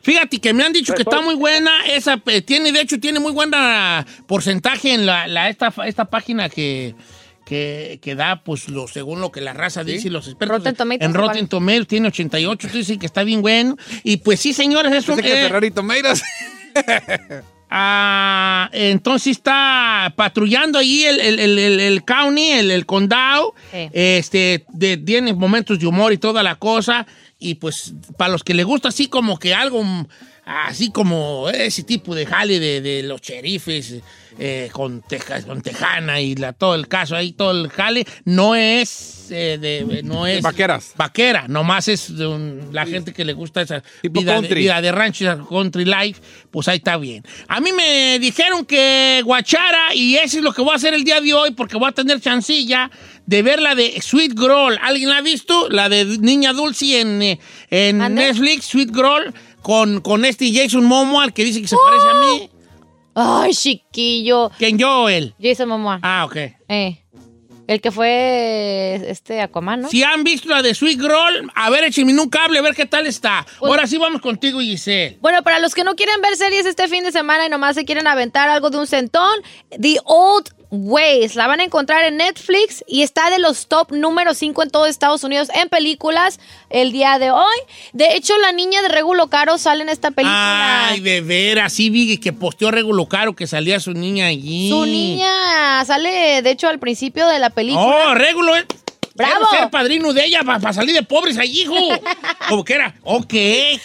[0.02, 1.70] Fíjate que me han dicho que está muy buena.
[1.86, 6.48] Esa eh, tiene, de hecho, tiene muy buena porcentaje en la, la- esta, esta página
[6.48, 6.94] que,
[7.44, 10.58] que, que da, pues, lo, según lo que la raza dice y los expertos.
[10.58, 11.48] Rotten Tomatoes, en Rotten.
[11.48, 13.76] Tomatoes tiene 88, tú dices que está bien bueno.
[14.02, 16.22] Y pues sí, señores, eso Pensé que eh, Ferrari Tomeiras.
[17.70, 23.54] ah, entonces está patrullando ahí el, el, el, el- el county, el, el condado.
[23.70, 23.88] Sí.
[23.92, 27.06] Este, de- tiene momentos de humor y toda la cosa.
[27.42, 29.82] Y pues, para los que le gusta así como que algo,
[30.44, 33.94] así como ese tipo de jale de, de los cherifes
[34.38, 38.54] eh, con, teja- con Tejana y la, todo el caso ahí, todo el jale, no
[38.54, 40.94] es, eh, de, no es Vaqueras.
[40.96, 44.90] vaquera, nomás es de un- la gente que le gusta esa vida de, vida de
[44.90, 47.22] rancho, esa country life, pues ahí está bien.
[47.46, 51.04] A mí me dijeron que guachara y eso es lo que voy a hacer el
[51.04, 52.90] día de hoy porque voy a tener chancilla
[53.26, 54.78] de ver la de Sweet Girl.
[54.82, 55.68] ¿Alguien la ha visto?
[55.68, 57.38] La de Niña Dulce en, eh,
[57.70, 57.98] en.
[58.14, 62.14] Netflix, Sweet Girl, con, con este Jason Momoa, al que dice que se parece a
[62.20, 62.50] mí.
[63.14, 64.50] Ay, chiquillo.
[64.58, 65.34] ¿Quién yo o él?
[65.40, 66.00] Jason Momoa.
[66.02, 66.36] Ah, ok.
[66.68, 66.98] Eh.
[67.68, 69.88] El que fue este Aquaman, ¿no?
[69.88, 72.86] Si han visto la de Sweet Girl, a ver, échenme un cable, a ver qué
[72.86, 73.46] tal está.
[73.60, 75.16] Pues- Ahora sí vamos contigo, Giselle.
[75.20, 77.84] Bueno, para los que no quieren ver series este fin de semana y nomás se
[77.84, 79.32] quieren aventar algo de un centón,
[79.80, 81.36] The Old Ways.
[81.36, 84.86] La van a encontrar en Netflix y está de los top número 5 en todo
[84.86, 87.44] Estados Unidos en películas el día de hoy.
[87.92, 90.88] De hecho, la niña de Regulo Caro sale en esta película.
[90.88, 94.70] Ay, de veras, sí vi que posteó Regulo Caro que salía su niña allí.
[94.70, 98.08] Su niña sale, de hecho, al principio de la película.
[98.08, 98.64] Oh, Regulo, eh.
[99.14, 99.34] ¡Bravo!
[99.50, 101.74] Quiero ser padrino de ella para salir de pobres allí, hijo.
[102.48, 102.94] Como que era.
[103.02, 103.34] Ok,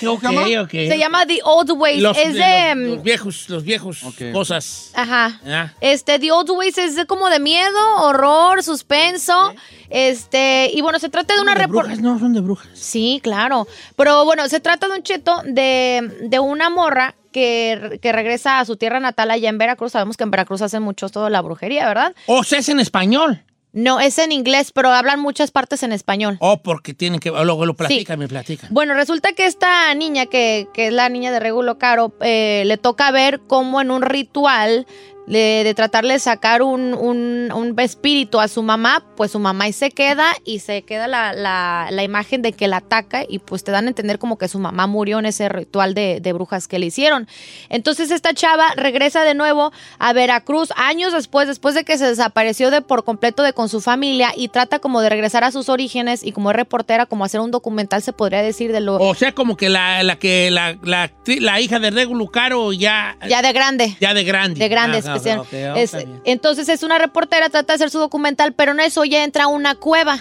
[0.05, 0.23] ok,
[0.63, 0.71] ok.
[0.71, 2.01] Se llama The Old Ways.
[2.01, 2.75] Los, es de- de...
[2.75, 4.31] los- los viejos, los viejos Ok.
[4.33, 4.91] cosas.
[4.95, 5.39] Ajá.
[5.45, 5.71] Ah.
[5.81, 9.53] Este, The Old Ways es de como de miedo, horror, suspenso.
[9.89, 11.99] Este, y bueno, se trata de una ¿Son de brujas?
[11.99, 12.67] No, son de brujas.
[12.73, 13.67] Sí, claro.
[13.95, 18.65] Pero bueno, se trata de un cheto de, de una morra que, que regresa a
[18.65, 19.91] su tierra natal allá en Veracruz.
[19.93, 22.13] Sabemos que en Veracruz hacen mucho todo la brujería, ¿verdad?
[22.25, 23.43] O sea, es en español.
[23.77, 26.37] No, es en inglés, pero hablan muchas partes en español.
[26.39, 27.29] O porque tienen que.
[27.29, 28.19] Luego lo platica, Sí.
[28.19, 28.67] me platica.
[28.71, 32.77] Bueno, resulta que esta niña, que, que es la niña de Regulo Caro, eh, le
[32.77, 34.87] toca ver cómo en un ritual
[35.27, 39.65] de, de tratarle de sacar un, un- un espíritu a su mamá, pues su mamá
[39.65, 43.39] ahí se queda y se queda la, la- la imagen de que la ataca y
[43.39, 46.33] pues te dan a entender como que su mamá murió en ese ritual de, de
[46.33, 47.27] brujas que le hicieron.
[47.69, 52.71] Entonces esta chava regresa de nuevo a Veracruz años después, después de que se desapareció
[52.71, 56.23] de por completo de con su familia y trata como de regresar a sus orígenes
[56.23, 58.95] y como es reportera, como hacer un documental se podría decir de lo...
[58.95, 63.17] O sea, como que la, la que la, la, la hija de Regulo Caro ya.
[63.27, 63.97] Ya de grande.
[63.99, 64.59] Ya de grande.
[64.59, 65.05] De grandes.
[65.77, 65.91] Es-
[66.25, 69.47] entonces es una reportera, trata de hacer su documental, pero en eso ya entra a
[69.47, 70.19] una cueva.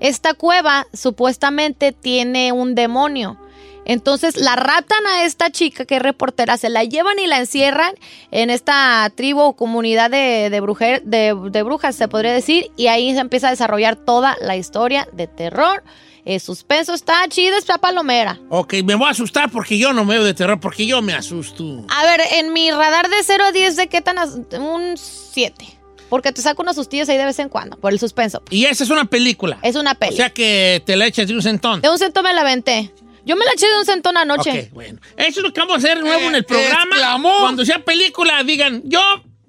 [0.00, 3.38] Esta cueva supuestamente tiene un demonio.
[3.84, 7.92] Entonces la raptan a esta chica que es reportera, se la llevan y la encierran
[8.30, 12.86] en esta tribu o comunidad de, de, brujer- de- de brujas, se podría decir, y
[12.86, 15.82] ahí se empieza a desarrollar toda la historia de terror,
[16.24, 18.38] eh, suspenso, está chida, está palomera.
[18.48, 21.14] Ok, me voy a asustar porque yo no me veo de terror, porque yo me
[21.14, 21.84] asusto.
[21.88, 24.16] A ver, en mi radar de 0 a 10, ¿de qué tan?
[24.60, 25.78] Un 7.
[26.08, 28.42] Porque te saco unos sustillos ahí de vez en cuando, por el suspenso.
[28.50, 29.58] Y esa es una película.
[29.62, 30.12] Es una peli.
[30.12, 31.80] O sea que te la echas de un centón.
[31.80, 32.92] de un centón me la aventé.
[33.24, 34.68] Yo me la eché de un centón anoche.
[34.68, 35.00] Ok, bueno.
[35.16, 36.96] Eso es lo que vamos a hacer de nuevo en el programa.
[36.96, 37.38] exclamó.
[37.40, 39.00] Cuando sea película, digan, yo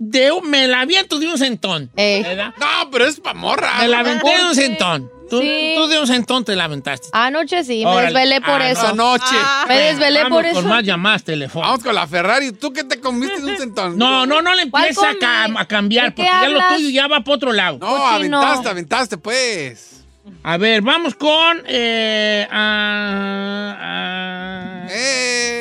[0.09, 1.89] de un- me la aviento de un centón.
[1.95, 2.23] Ey.
[2.23, 2.53] ¿Verdad?
[2.59, 3.71] No, pero es pa' morra.
[3.79, 5.11] Me la aventé de un centón.
[5.29, 5.73] Tú, Sí.
[5.75, 7.07] tú de un centón te la aventaste.
[7.11, 8.07] Anoche sí, me Órale.
[8.13, 8.87] desvelé por Ah, eso.
[8.87, 9.35] Anoche.
[9.67, 10.55] Me desvelé Vamos por eso.
[10.55, 11.69] con más llamadas telefónicas.
[11.71, 12.51] Vamos con la Ferrari.
[12.51, 13.97] ¿Tú qué te comiste de un centón?
[13.97, 15.57] No, no, no le ¿Cuál empieza a, comí?
[15.59, 16.75] a cambiar, ¿De qué porque ya lo hablas?
[16.77, 17.77] tuyo ya va para otro lado.
[17.79, 18.37] No, Cochino.
[18.41, 20.03] aventaste, aventaste, pues.
[20.43, 21.63] A ver, vamos con.
[21.67, 25.52] eh, ah, ah, Eh.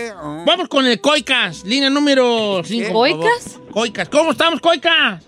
[0.44, 2.92] Vamos con el Coicas, línea número 5.
[2.92, 3.61] ¿Coicas?
[3.70, 5.24] Coicas, ¿cómo estamos, Coicas?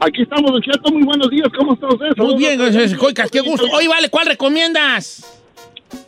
[0.00, 0.90] Aquí estamos, Don Cheto.
[0.90, 1.48] Muy buenos días.
[1.56, 2.08] ¿Cómo está usted?
[2.16, 3.66] Muy bien, gracias, Coicas, qué gusto.
[3.72, 5.32] Oye, vale, ¿cuál recomiendas?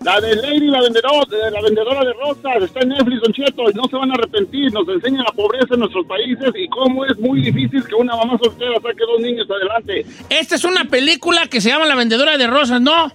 [0.03, 3.71] La de Lady, la vendedora, de- la vendedora de rosas, está en Netflix, Don Cheto,
[3.71, 7.05] y no se van a arrepentir, nos enseña la pobreza en nuestros países y cómo
[7.05, 10.05] es muy difícil que una mamá soltera saque dos niños adelante.
[10.31, 13.13] Esta es una película que se llama La Vendedora de Rosas, ¿no?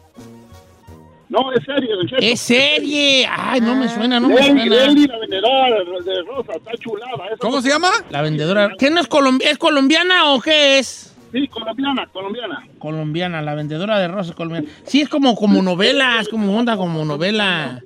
[1.33, 2.17] No, es Don Cheto.
[2.21, 3.27] Es serie.
[3.27, 4.65] Ay, no me suena, no me suena.
[4.65, 5.65] La vendedora
[6.05, 7.25] de, rosas, está chulada.
[7.25, 7.89] esa ¿Cómo se llama?
[8.11, 8.71] La Vendedora.
[8.77, 9.51] ¿Qué no es colombiana?
[9.51, 11.11] ¿Es colombiana o qué es?
[11.31, 12.67] Sí, colombiana, colombiana.
[12.77, 14.67] Colombiana, La Vendedora de Rosas colombiana.
[14.85, 17.81] Sí, es como, como novela, es como onda, como novela.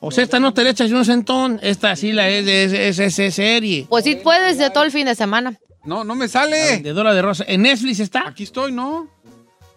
[0.00, 2.98] O sea, esta no te le echas un centón, esta sí la es, es, es,
[3.00, 3.84] es- es serie.
[3.90, 5.58] Pues sí puedes de todo el fin de semana.
[5.84, 6.56] No, no me La sale.
[6.70, 7.46] Vendedora de Rosas.
[7.50, 8.26] ¿En Netflix está?
[8.28, 9.08] Aquí estoy, ¿no?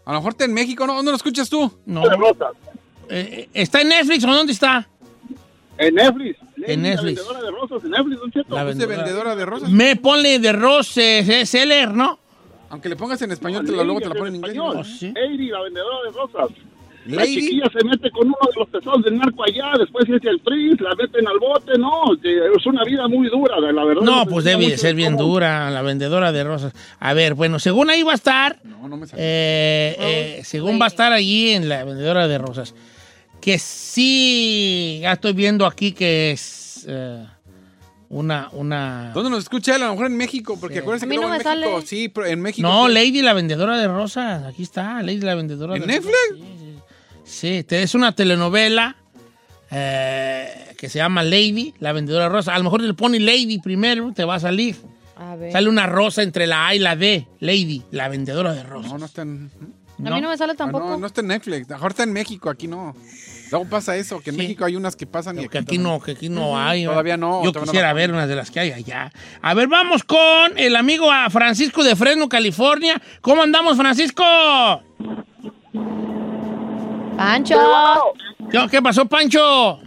[0.06, 0.94] A lo mejor está en México, ¿no?
[0.96, 1.72] ¿Dónde lo escuchas tú?
[1.86, 2.02] No.
[2.08, 2.52] De rosas.
[3.12, 4.88] Eh, ¿Está en Netflix o dónde está?
[5.78, 6.38] En Netflix.
[6.66, 7.22] En Netflix.
[7.22, 8.56] La vendedora de rosas, en Netflix, Don Cheto.
[8.56, 9.04] La ¿Es de vendedora.
[9.06, 9.70] vendedora de rosas?
[9.70, 12.20] Me ponle de Roses, es seller, ¿no?
[12.70, 14.54] Aunque le pongas en español, te la, luego te la ponen en inglés.
[14.54, 14.76] español.
[14.76, 14.82] ¿no?
[14.82, 15.12] Oh, sí.
[15.14, 16.58] Lady, la vendedora de rosas.
[17.08, 17.34] La Lady.
[17.34, 20.40] chiquilla se mete con uno de los tesoros del narco allá, después se echa el
[20.42, 21.90] tris, la meten al bote, no,
[22.24, 24.04] es una vida muy dura, la verdad.
[24.04, 26.74] No, pues debe de ser bien dura, la vendedora de rosas.
[27.00, 29.20] A ver, bueno, según ahí va a estar, No, no me sale.
[29.20, 32.76] eh, eh, según va a estar allí en la vendedora de rosas,
[33.42, 37.26] que sí, ya estoy viendo aquí que es eh,
[38.10, 39.12] una, una...
[39.14, 39.82] ¿Dónde nos escucha él?
[39.84, 41.86] A lo mejor en México, porque acuérdense A que no en me México, sale.
[41.88, 42.68] sí, pero en México.
[42.68, 42.94] No, sí.
[42.94, 46.16] Lady la vendedora de rosas, aquí está, Lady la vendedora ¿En de Netflix?
[46.32, 46.46] rosas.
[46.48, 46.78] Sí, sí.
[47.58, 48.96] Sí, te- es una telenovela
[49.70, 52.56] eh, que se llama Lady, la vendedora de rosas.
[52.56, 54.76] A lo mejor le pone Lady primero, te va a salir.
[55.16, 55.52] A ver.
[55.52, 57.28] Sale una rosa entre la A y la D.
[57.40, 58.92] Lady, la vendedora de rosas.
[58.92, 59.24] No, no está
[60.06, 60.88] A mí no me sale Ah, tampoco.
[60.90, 61.68] no, no está en Netflix.
[61.70, 62.96] Mejor está en México, aquí no.
[63.52, 64.42] Luego pasa eso, que en Sí.
[64.44, 66.86] México hay unas que pasan y Que aquí no, que aquí no hay.
[66.86, 69.12] Todavía no, Yo todavía no quisiera ver unas de las que hay allá.
[69.42, 73.02] A ver, vamos con el amigo a Francisco de Fresno, California.
[73.22, 74.24] ¿Cómo andamos, Francisco?
[77.18, 77.58] Pancho.
[78.52, 79.80] ¿Qué, qué pasó, Pancho?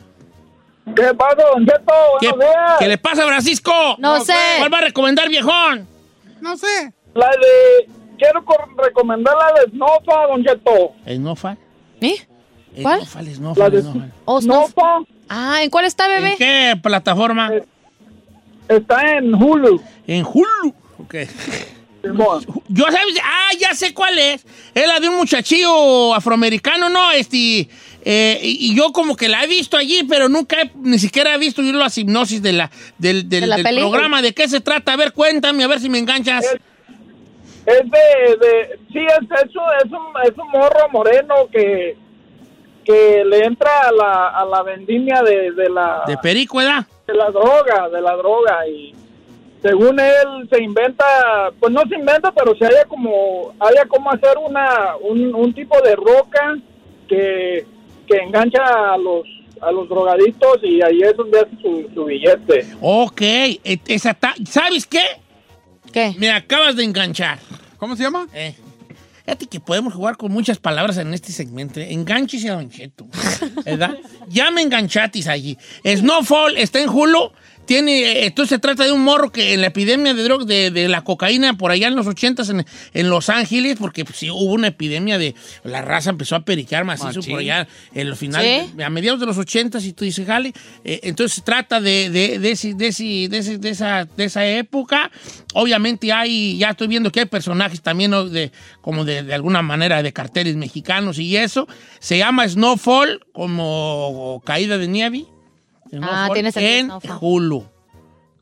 [0.94, 1.92] ¿Qué pasa, Don Cheto?
[2.20, 2.72] ¿Qué, Buenos días.
[2.78, 3.72] qué le pasa a Francisco?
[3.98, 4.34] No sé.
[4.58, 5.88] ¿Cuál va a recomendar, viejón?
[6.40, 6.92] No sé.
[7.14, 7.88] La de...
[8.24, 8.44] Quiero
[8.82, 10.92] recomendar la de Snofa, Don Cheto.
[11.04, 11.58] ¿Esnofal?
[12.00, 12.16] ¿Eh?
[12.82, 13.00] ¿Cuál?
[13.02, 14.12] Esnofal, La Esnofal, de Esnofal.
[14.24, 14.40] Oh.
[14.40, 16.36] Snofa Ah, ¿en cuál está, ¿En bebé?
[16.36, 17.50] qué plataforma?
[18.68, 19.80] está en Hulu.
[20.06, 20.74] En Hulu.
[20.98, 21.14] Ok.
[22.68, 24.44] Yo sabes, ah, ya sé cuál es.
[24.74, 27.10] Es la de un muchachillo afroamericano, ¿no?
[27.12, 27.68] Este,
[28.04, 31.34] eh, y, y yo como que la he visto allí, pero nunca he- ni siquiera
[31.34, 33.80] he visto yo la hipnosis de la, del, del- ¿De la del peli?
[33.80, 34.20] programa.
[34.20, 34.92] ¿De qué se trata?
[34.92, 36.44] A ver, cuéntame, a ver si me enganchas.
[37.66, 41.96] Es de, de sí, es, es, un, es, un, es un morro moreno que,
[42.84, 46.86] que le entra a la, a la vendimia de, de la De perico, ¿verdad?
[47.06, 48.94] de la droga, de la droga y
[49.62, 51.04] según él se inventa,
[51.58, 55.80] pues no se inventa, pero se haya como, haya como hacer una, un, un tipo
[55.80, 56.56] de roca
[57.08, 57.64] que,
[58.06, 59.26] que engancha a los,
[59.62, 62.66] a los drogadictos y ahí es donde hace su, su billete.
[62.82, 64.14] Ok, et- esa
[64.46, 65.00] ¿sabes qué?
[65.94, 66.12] ¿Qué?
[66.18, 67.38] Me acabas de enganchar.
[67.78, 68.26] ¿Cómo se llama?
[68.34, 68.56] Eh.
[69.24, 71.78] Fíjate que podemos jugar con muchas palabras en este segmento.
[71.78, 71.92] ¿eh?
[71.92, 73.06] Enganches a Don Cheto.
[73.64, 73.96] ¿Verdad?
[74.28, 75.56] ya me enganchatis allí.
[75.84, 77.30] Snowfall está en Hulu.
[77.66, 80.88] Tiene, entonces se trata de un morro que en la epidemia de drogas, de, de
[80.88, 84.52] la cocaína por allá en los 80 en, en Los Ángeles, porque pues, sí hubo
[84.52, 85.34] una epidemia de,
[85.64, 87.30] la raza empezó a pericar macizo Machín.
[87.30, 88.82] por allá en los finales, ¿Sí?
[88.82, 90.52] a mediados de los 80 y tú dices, jale,
[90.84, 94.24] eh, entonces se trata de, de, de, ese- de, ese- de ese- de esa, de
[94.24, 95.10] esa época.
[95.54, 98.28] Obviamente hay, ya estoy viendo que hay personajes también ¿no?
[98.28, 101.66] de, como de, de alguna manera de carteles mexicanos y eso.
[102.00, 105.24] Se llama Snowfall, como caída de nieve.
[106.02, 107.10] Ah, Snowfall tiene sentido, en.
[107.20, 107.66] Hulu.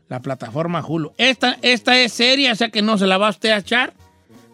[0.09, 1.13] La plataforma Hulu.
[1.17, 3.95] Esta, esta es seria, o sea que no se la va usted a echar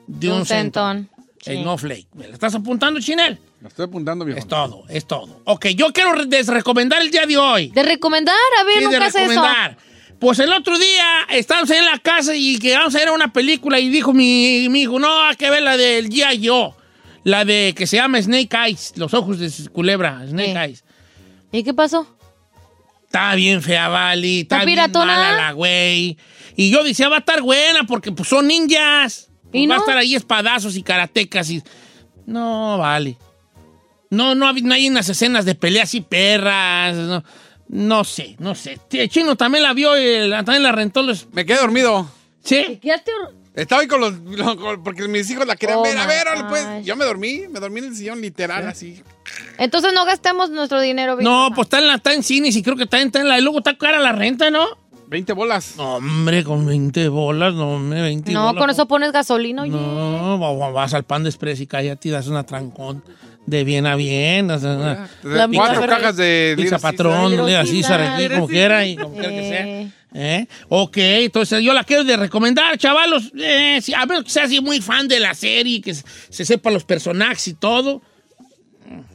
[0.07, 0.97] de un, Un centón.
[1.09, 1.25] centón.
[1.43, 1.53] Sí.
[1.53, 2.07] En Snowflake.
[2.15, 3.39] ¿Me la estás apuntando, Chinel?
[3.61, 4.39] La estoy apuntando, viejo.
[4.39, 5.41] Es todo, es todo.
[5.45, 7.69] Ok, yo quiero re- desrecomendar el día de hoy.
[7.71, 9.19] De recomendar, a ver, Sí, de nunca eso.
[9.19, 9.77] recomendar.
[10.21, 13.79] Pues el otro día estábamos en la casa y que vamos a ver una película
[13.79, 16.47] y dijo mi, mi hijo, no, hay que ver la del G.I.
[16.47, 16.73] Joe.
[17.25, 20.59] La de que se llama Snake Eyes, los ojos de culebra, Snake Sí.
[20.59, 20.85] Eyes.
[21.53, 22.07] ¿Y qué pasó?
[23.09, 24.41] Está bien fea, Vali.
[24.41, 25.07] Está ¿Está bien piratona?
[25.17, 26.19] mala la güey.
[26.57, 29.31] Y yo decía, va a estar buena porque pues, son ninjas.
[29.51, 31.63] ¿Y va a estar ahí espadazos y karatecas y...
[32.27, 33.17] No, vale.
[34.11, 36.95] No, no, no hay unas escenas de peleas y perras.
[36.97, 37.25] No,
[37.69, 38.79] no sé, no sé.
[38.93, 41.03] El chino también la vio, y también la rentó.
[41.03, 41.29] Los...
[41.33, 42.11] Me quedé dormido.
[42.45, 42.79] ¿Sí?
[42.83, 44.13] ¿Qué te- Estaba ahí con los,
[44.57, 45.97] con- porque mis hijos la querían Oh ver.
[45.97, 46.85] A ver, pues.
[46.85, 49.03] Yo me dormí, me dormí en el sillón literal, así.
[49.59, 51.17] Entonces no gastemos nuestro dinero.
[51.21, 51.55] No, Víctor.
[51.55, 53.39] pues está en, la, está en cines y creo que está en, está en la...
[53.39, 54.67] Y luego está cara la renta, ¿no?
[55.09, 55.75] 20 bolas.
[55.79, 58.61] No, hombre, con 20 bolas, no, hombre, 20 No, bolas.
[58.61, 59.71] con eso pones gasolina, oye.
[59.73, 63.03] No, va- va- vas al pan de express y cállate y das una trancón
[63.47, 64.51] de bien a bien.
[64.51, 67.83] o sea, La Cuatro pizza- cajas de Pizza Little patrón, Little le así,
[68.35, 69.67] como quiera y como quiera que sea.
[69.67, 69.93] Eh.
[70.15, 70.47] ¿Eh?
[70.69, 73.33] Ok, entonces yo la quiero de recomendar, chavalos.
[73.39, 76.45] Eh, si- a ver que sea así muy fan de la serie, que se, se
[76.45, 78.03] sepa los personajes y todo.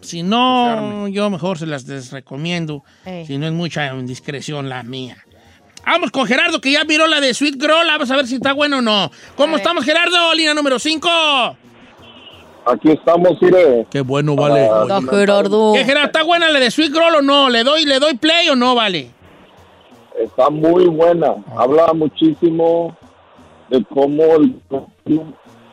[0.02, 2.84] Si no, yo mejor se las desrecomiendo.
[3.06, 3.24] Eh.
[3.28, 5.18] Si no es mucha indiscreción la mía.
[5.86, 7.88] Vamos con Gerardo, que ya miró la de Sweet Girl.
[7.88, 9.12] Vamos a ver si está bueno o no.
[9.36, 10.34] ¿Cómo estamos, Gerardo?
[10.34, 11.10] Línea número 5.
[12.66, 13.86] Aquí estamos, mire.
[13.90, 14.70] Qué bueno, vale.
[15.10, 15.74] Gerardo.
[15.74, 16.08] ¿Qué, Gerardo?
[16.08, 17.50] ¿Está buena la de Sweet Girl o no?
[17.50, 19.10] ¿Le doy, ¿Le doy play o no, vale?
[20.18, 21.36] Está muy buena.
[21.58, 22.96] Habla muchísimo
[23.70, 24.62] de cómo el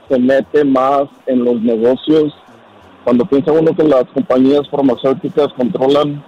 [0.09, 2.35] se mete más en los negocios.
[3.05, 6.23] Cuando piensa uno que las compañías farmacéuticas controlan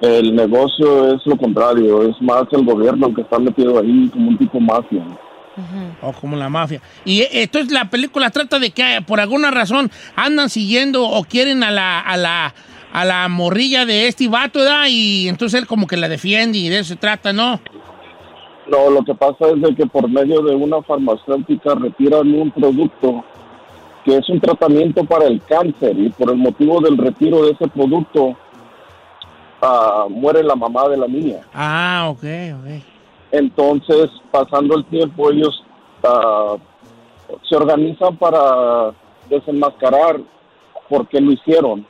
[0.00, 2.02] el negocio, es lo contrario.
[2.02, 5.02] Es más el gobierno que está metido ahí como un tipo mafia.
[6.02, 6.82] O como la mafia.
[7.04, 11.62] Y entonces la película trata de que eh, por alguna razón andan siguiendo o quieren
[11.62, 12.54] a la, a la,
[12.92, 14.86] a la morrilla de este vato, ¿verdad?
[14.90, 17.60] Y entonces él como que la defiende y de eso se trata, ¿no?
[18.70, 23.24] No, lo que pasa es de que por medio de una farmacéutica retiran un producto
[24.06, 27.66] que es un tratamiento para el cáncer y por el motivo del retiro de ese
[27.66, 28.36] producto
[29.60, 31.40] ah, muere la mamá de la niña.
[31.52, 32.22] Ah, ok,
[32.60, 32.82] ok.
[33.32, 35.60] Entonces, pasando el tiempo, ellos
[36.04, 36.54] ah,
[37.48, 38.92] se organizan para
[39.28, 40.20] desenmascarar
[40.88, 41.84] por qué lo hicieron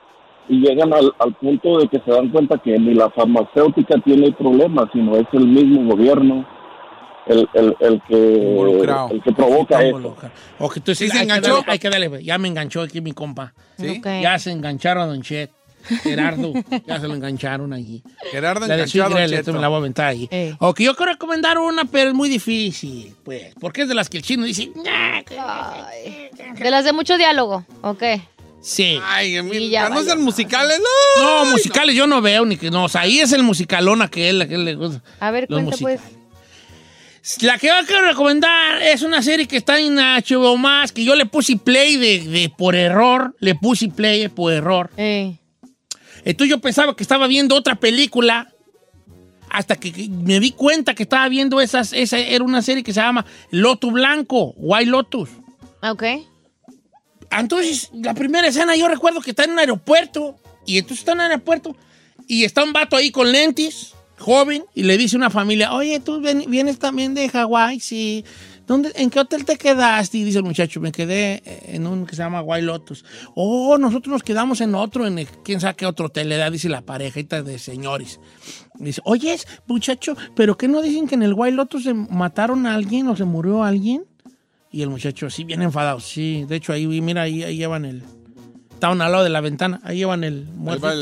[0.48, 4.32] y llegan al, al punto de que se dan cuenta que ni la farmacéutica tiene
[4.32, 6.46] problemas, sino es el mismo gobierno
[7.26, 8.14] el, el, el que,
[9.10, 10.16] el que provoca Sí, eso.
[10.58, 11.56] Ok, entonces ¿Sí se enganchó?
[11.56, 13.52] darle, hay que darle, ya me enganchó aquí mi compa.
[13.78, 13.98] ¿Sí?
[13.98, 14.06] Ok.
[14.22, 15.50] Ya se engancharon a Don Chet.
[16.02, 16.52] Gerardo,
[16.84, 18.02] ya se lo engancharon allí.
[18.32, 19.34] Gerardo La de enganchado, Cheto.
[19.36, 20.26] esta me la voy a aventar ahí.
[20.32, 20.52] Eh.
[20.58, 23.54] Ok, yo quiero recomendar una, pero es muy difícil, pues.
[23.60, 26.28] Porque es de las que el chino dice, "Nah, que- Ay.
[26.58, 27.64] De las de mucho diálogo.
[27.82, 28.02] Ok.
[28.60, 28.98] sí.
[29.04, 30.80] Ay, mí- ya ¿no sean musicales?
[31.20, 32.86] No, Ay, musicales yo no veo ni que no.
[32.86, 35.04] O sea, ahí es el musicalón a que él, a que él le gusta.
[35.20, 36.00] A ver, Los cuenta pues.
[37.42, 41.16] La que yo quiero recomendar es una serie que está en HBO más, que yo
[41.16, 43.34] le puse play de, de por error.
[43.40, 44.90] Le puse play por error.
[44.96, 45.36] Eh.
[46.24, 48.52] Entonces yo pensaba que estaba viendo otra película
[49.50, 53.00] hasta que me di cuenta que estaba viendo esas, esa era una serie que se
[53.00, 55.30] llama Loto Blanco, White Lotus.
[55.82, 56.02] Ok.
[57.30, 61.18] Entonces, la primera escena yo recuerdo que está en un aeropuerto y entonces está en
[61.18, 61.76] un aeropuerto
[62.26, 66.00] y está un vato ahí con lentes, joven, y le dice a una familia, oye,
[66.00, 68.24] tú ven- vienes también de Hawái, sí.
[68.66, 70.18] ¿Dónde, ¿En qué hotel te quedaste?
[70.18, 71.40] Y dice el muchacho, me quedé
[71.72, 73.04] en un que se llama White Lotus.
[73.36, 76.50] Oh, nosotros nos quedamos en otro, en el- quién sabe qué otro hotel le da,
[76.50, 78.18] dice la parejita de señores.
[78.74, 79.38] Dice, oye,
[79.68, 83.14] muchacho, ¿pero qué no dicen que en el White Lotus se mataron a alguien o
[83.16, 84.04] se murió alguien?
[84.72, 86.00] Y el muchacho así, bien enfadado.
[86.00, 88.02] Sí, de hecho, ahí, mira, ahí, ahí llevan el...
[88.74, 89.80] Estaban al lado de la ventana.
[89.84, 90.86] Ahí llevan el muerto.
[90.92, 91.00] el-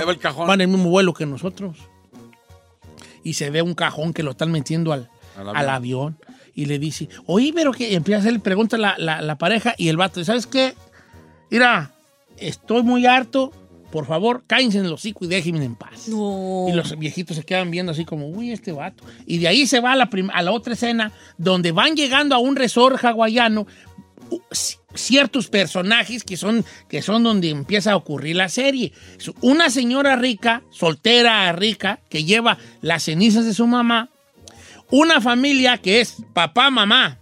[0.00, 0.46] ahí va el cajón.
[0.48, 1.78] Van el mismo vuelo que nosotros.
[3.22, 6.18] Y se ve un cajón que lo están metiendo al, Al al avión.
[6.54, 9.88] Y le dice, oye, pero que empieza a hacerle pregunta la, la, la pareja y
[9.88, 10.74] el vato, ¿sabes qué?
[11.50, 11.92] Mira,
[12.36, 13.52] estoy muy harto
[13.90, 16.06] por favor, cállense en el hocico y déjenme en paz.
[16.06, 16.66] No.
[16.68, 19.02] Y los viejitos se quedan viendo así como, uy, este vato.
[19.26, 22.36] Y de ahí se va a la, prim- a la otra escena donde van llegando
[22.36, 23.66] a un resort hawaiano
[24.94, 28.92] ciertos personajes que son, que son donde empieza a ocurrir la serie.
[29.40, 34.10] Una señora rica, soltera rica, que lleva las cenizas de su mamá.
[34.90, 37.20] Una familia que es papá, mamá,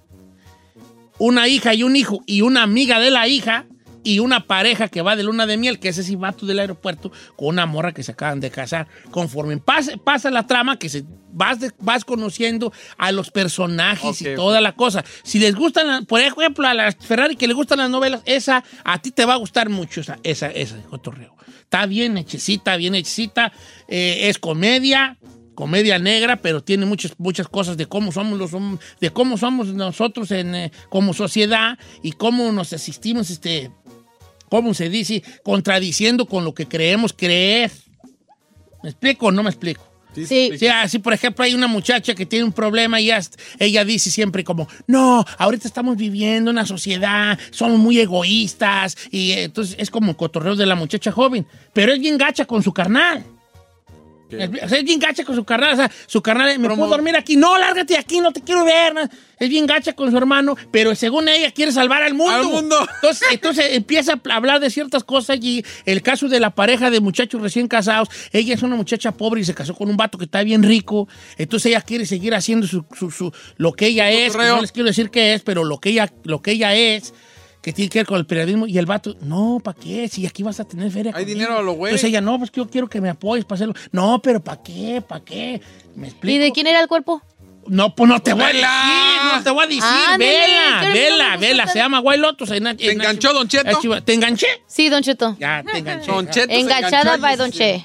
[1.18, 3.66] una hija y un hijo y una amiga de la hija
[4.04, 7.10] y una pareja que va de luna de miel, que es ese vato del aeropuerto,
[7.36, 8.86] con una morra que se acaban de casar.
[9.10, 14.24] Conforme pasa, pasa la trama, que se, vas, de- vas conociendo a los personajes y
[14.36, 15.04] toda la cosa.
[15.24, 19.00] Si les gustan, por ejemplo, a las Ferrari que les gustan las novelas, esa a
[19.02, 21.36] ti te va a gustar mucho, esa, esa, esa cotorreo.
[21.60, 23.52] Está bien hechecita, bien hechecita,
[23.88, 25.18] eh, es comedia,
[25.54, 28.52] comedia negra, pero tiene muchas, muchas cosas de cómo somos los
[29.00, 33.70] de cómo somos nosotros en, eh, como sociedad y cómo nos asistimos, este,
[34.48, 35.22] ¿cómo se dice?
[35.42, 37.70] Contradiciendo con lo que creemos creer.
[38.82, 39.84] ¿Me explico o no me explico?
[40.14, 40.50] Sí.
[40.58, 43.20] Sí, así, por ejemplo, hay una muchacha que tiene un problema y ella,
[43.58, 49.76] ella dice siempre como, no, ahorita estamos viviendo una sociedad, somos muy egoístas, y entonces
[49.78, 53.24] es como el cotorreo de la muchacha joven, pero es bien gacha con su carnal.
[54.30, 56.90] Es, o sea, es bien gacha con su carnal, o sea, su carnal, ¿me puedo
[56.90, 57.36] dormir aquí?
[57.36, 58.94] No, lárgate de aquí, no te quiero ver.
[58.94, 59.00] no.
[59.40, 62.34] Es bien gacha con su hermano, pero según ella quiere salvar al mundo.
[62.34, 62.76] ¡Al mundo!
[62.96, 66.98] Entonces, entonces empieza a hablar de ciertas cosas y el caso de la pareja de
[67.00, 70.24] muchachos recién casados, ella es una muchacha pobre y se casó con un vato que
[70.24, 71.06] está bien rico,
[71.36, 74.72] entonces ella quiere seguir haciendo su, su- su- lo que ella es, que no les
[74.72, 77.14] quiero decir qué es, pero lo que ella, lo que ella es,
[77.62, 80.08] que tiene que ver con el periodismo, y el vato, no, ¿para qué?
[80.08, 81.12] Si aquí vas a tener feria.
[81.14, 81.38] Hay conmigo".
[81.40, 81.90] dinero a lo güey.
[81.92, 83.74] Entonces ella, no, pues yo quiero que me apoyes para hacerlo.
[83.92, 85.02] No, pero ¿para qué?
[85.06, 85.60] ¿Para qué?
[85.96, 86.36] ¿Me explico?
[86.36, 87.22] ¿Y de quién era el cuerpo?
[87.66, 88.62] No, pues no te voy a decir,
[89.34, 92.50] no te voy a decir, Ándale, vela, vela, vela, se llama White Lotus.
[92.52, 93.78] en- ¿Te en- enganchó, Don Cheto?
[94.02, 94.46] ¿Te enganché?
[94.66, 95.36] Sí, Don Cheto.
[95.38, 96.10] Ya, te enganché.
[96.10, 97.84] Don Cheto Enganchada by Don Che.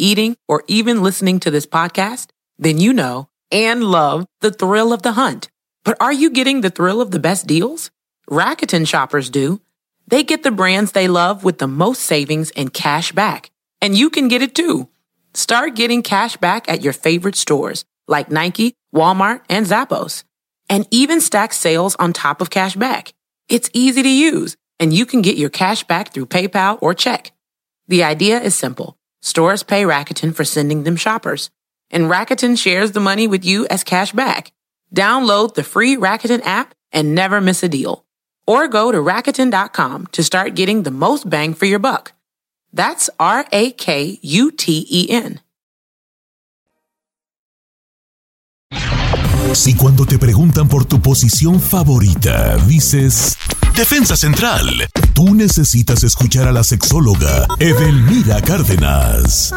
[0.00, 2.28] eating, or even listening to this podcast,
[2.58, 5.48] then you know and love the thrill of the hunt.
[5.84, 7.90] But are you getting the thrill of the best deals?
[8.30, 9.60] Rakuten shoppers do.
[10.06, 13.50] They get the brands they love with the most savings and cash back.
[13.80, 14.88] And you can get it too.
[15.34, 20.24] Start getting cash back at your favorite stores like Nike, Walmart, and Zappos.
[20.68, 23.12] And even stack sales on top of cash back.
[23.48, 27.32] It's easy to use, and you can get your cash back through PayPal or check.
[27.88, 28.96] The idea is simple.
[29.22, 31.50] Stores pay Rakuten for sending them shoppers,
[31.90, 34.52] and Rakuten shares the money with you as cash back.
[34.94, 38.04] Download the free Rakuten app and never miss a deal.
[38.46, 42.12] Or go to Rakuten.com to start getting the most bang for your buck.
[42.72, 45.40] That's R A K U T E N.
[49.52, 53.36] Si cuando te preguntan por tu posición favorita, dices
[53.80, 59.52] Defensa Central, tú necesitas escuchar a la sexóloga Edelmira Cárdenas.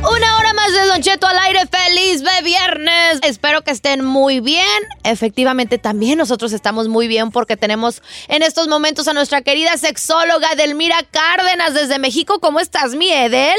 [0.00, 1.60] Una hora más de Don Cheto al aire.
[1.70, 3.20] ¡Feliz de viernes!
[3.22, 4.66] Espero que estén muy bien.
[5.04, 10.50] Efectivamente, también nosotros estamos muy bien porque tenemos en estos momentos a nuestra querida sexóloga
[10.54, 12.40] Edelmira Cárdenas desde México.
[12.40, 13.56] ¿Cómo estás, mi Edel?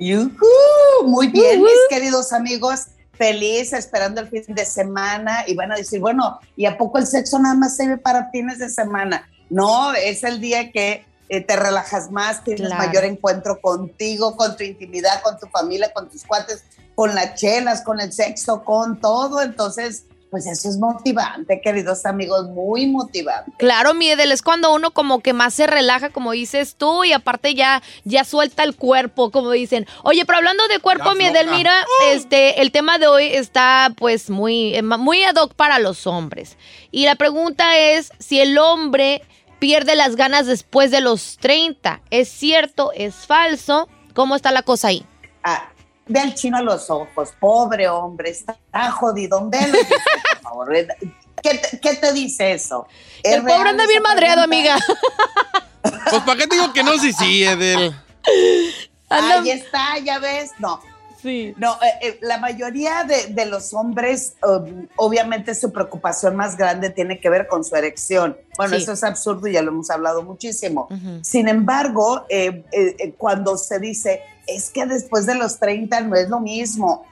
[0.00, 2.86] Yujú, Muy bien, mis queridos amigos.
[3.16, 5.44] Feliz, esperando el fin de semana.
[5.46, 8.30] Y van a decir, bueno, ¿y a poco el sexo nada más se ve para
[8.30, 9.28] fines de semana?
[9.50, 12.86] No, es el día que eh, te relajas más, tienes Claro.
[12.86, 16.64] mayor encuentro contigo, con tu intimidad, con tu familia, con tus cuates,
[16.94, 19.42] con las chelas, con el sexo, con todo.
[19.42, 23.52] Entonces, pues eso es motivante, queridos amigos, muy motivante.
[23.58, 27.12] Claro, mi Edel, es cuando uno como que más se relaja, como dices tú, y
[27.12, 29.86] aparte ya, ya suelta el cuerpo, como dicen.
[30.02, 31.42] Oye, pero hablando de cuerpo, Ya mi afloja.
[31.44, 36.06] Edelmira, este, el tema de hoy está pues muy, eh, muy ad hoc para los
[36.06, 36.56] hombres.
[36.90, 39.22] Y la pregunta es si el hombre
[39.58, 42.02] pierde las ganas después de los 30.
[42.10, 42.92] ¿Es cierto?
[42.94, 43.88] ¿Es falso?
[44.14, 45.04] ¿Cómo está la cosa ahí?
[45.44, 45.70] Ah,
[46.06, 48.56] ve al chino a los ojos, pobre hombre, está,
[48.92, 49.76] jodidón, velo,
[50.32, 50.72] por favor.
[51.42, 52.86] ¿Qué te, qué te dice eso?
[53.22, 54.74] ¿Es El pobre anda bien madreado, pregunta?
[54.74, 54.86] amiga.
[56.10, 56.98] Pues, ¿para qué te digo que no?
[56.98, 57.94] Sí, sí, Edel.
[59.08, 60.50] Anda- Ahí está, ya ves.
[60.58, 60.80] No,
[61.22, 61.54] Sí.
[61.56, 66.90] No, eh, eh, la mayoría de, de los hombres, um, obviamente su preocupación más grande
[66.90, 68.36] tiene que ver con su erección.
[68.56, 68.82] Bueno, Sí.
[68.82, 70.88] eso es absurdo y ya lo hemos hablado muchísimo.
[71.22, 72.62] Sin embargo, eh,
[73.18, 77.04] cuando se dice, es que después de los 30 no es lo mismo,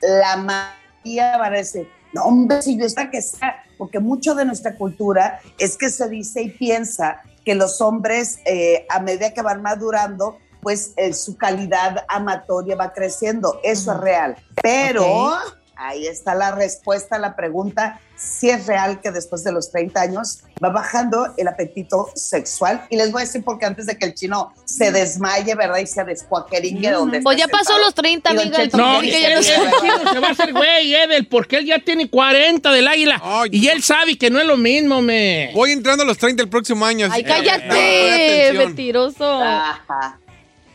[0.00, 4.44] la mayoría van a decir, no, hombre, si yo está que sea, porque mucho de
[4.44, 9.42] nuestra cultura es que se dice y piensa que los hombres, eh, a medida que
[9.42, 13.60] van madurando, pues eh, su calidad amatoria va creciendo.
[13.62, 14.36] Eso es real.
[14.62, 15.32] Pero
[15.76, 19.98] ahí está la respuesta a la pregunta si es real que después de los 30
[20.00, 22.86] años va bajando el apetito sexual.
[22.90, 25.78] Y les voy a decir porque antes de que el chino se desmaye, ¿verdad?
[25.78, 28.58] Y se descuaqueringue donde Pues ya pasó los 30, Y don amiga.
[28.58, 32.70] Cheto No, el chino se va a hacer güey, Edel, porque él ya tiene 40
[32.72, 33.20] del águila.
[33.24, 35.50] Ay, y él sabe que no es lo mismo, me.
[35.54, 37.08] Voy entrando a los 30 el próximo año.
[37.10, 39.42] Ay, cállate, No, mentiroso.
[39.42, 40.18] Ajá.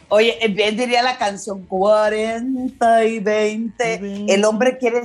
[0.10, 4.26] Oye, eh, bien diría la canción 40 y 20.
[4.28, 5.02] El hombre quiere,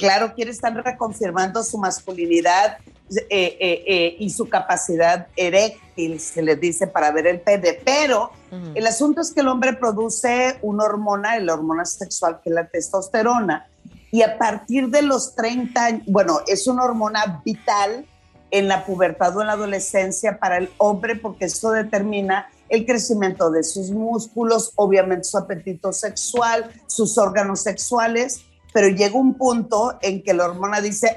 [0.00, 2.78] claro, quiere estar reconfirmando su masculinidad
[3.10, 7.78] eh, eh, eh, y su capacidad eréctil, se les dice, para ver el pene.
[7.84, 8.32] Pero
[8.74, 12.66] el asunto es que el hombre produce una hormona, la hormona sexual, que es la
[12.66, 13.68] testosterona,
[14.10, 18.06] y a partir de los 30 años, bueno, es una hormona vital
[18.50, 23.50] en la pubertad o en la adolescencia para el hombre porque esto determina el crecimiento
[23.50, 30.22] de sus músculos, obviamente su apetito sexual, sus órganos sexuales, pero llega un punto en
[30.22, 31.14] que la hormona dice,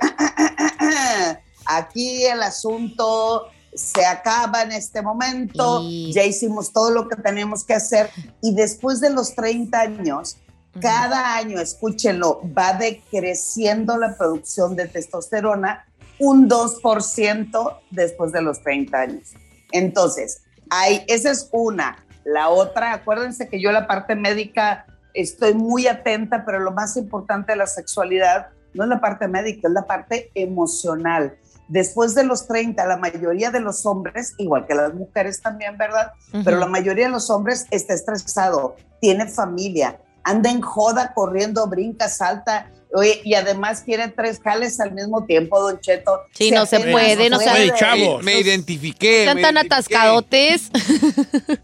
[1.65, 5.81] aquí el asunto se acaba en este momento,
[6.11, 8.09] ya hicimos todo lo que tenemos que hacer
[8.41, 10.37] y después de los 30 años,
[10.79, 15.85] cada año, escúchenlo, va decreciendo la producción de testosterona
[16.19, 19.33] un 2% después de los 30 años.
[19.71, 22.03] Entonces, hay, esa es una.
[22.23, 27.51] La otra, acuérdense que yo la parte médica estoy muy atenta, pero lo más importante
[27.53, 31.37] de la sexualidad no es la parte médica, es la parte emocional.
[31.67, 36.11] Después de los 30, la mayoría de los hombres, igual que las mujeres también, ¿verdad?
[36.43, 42.09] Pero la mayoría de los hombres está estresado, tiene familia, anda en joda, corriendo, brinca,
[42.09, 46.21] salta, oye, y además quiere tres jales al mismo tiempo, Don Cheto.
[46.33, 47.73] Sí, no se puede, no se- Oye, puede.
[47.79, 48.23] chavos.
[48.23, 49.23] Me identifiqué.
[49.25, 50.69] Están tan atascadotes.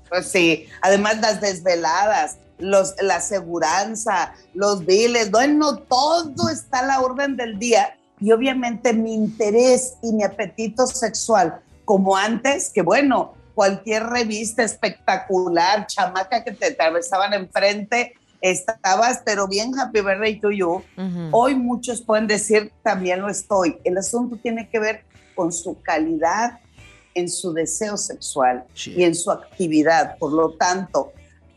[0.10, 7.02] Pues sí, además las desveladas, los, la aseguranza, los biles, bueno, todo está a la
[7.02, 7.96] orden del día.
[8.22, 15.88] Y obviamente mi interés y mi apetito sexual, como antes, que bueno, cualquier revista espectacular,
[15.88, 20.82] chamaca que te atravesaban enfrente, estabas, pero bien happy birthday to you.
[21.32, 23.78] Hoy muchos pueden decir, también lo estoy.
[23.84, 25.04] El asunto tiene que ver
[25.36, 26.60] con su calidad
[27.16, 28.94] en su deseo sexual Sí.
[28.98, 30.18] y en su actividad.
[30.20, 31.12] Por lo tanto,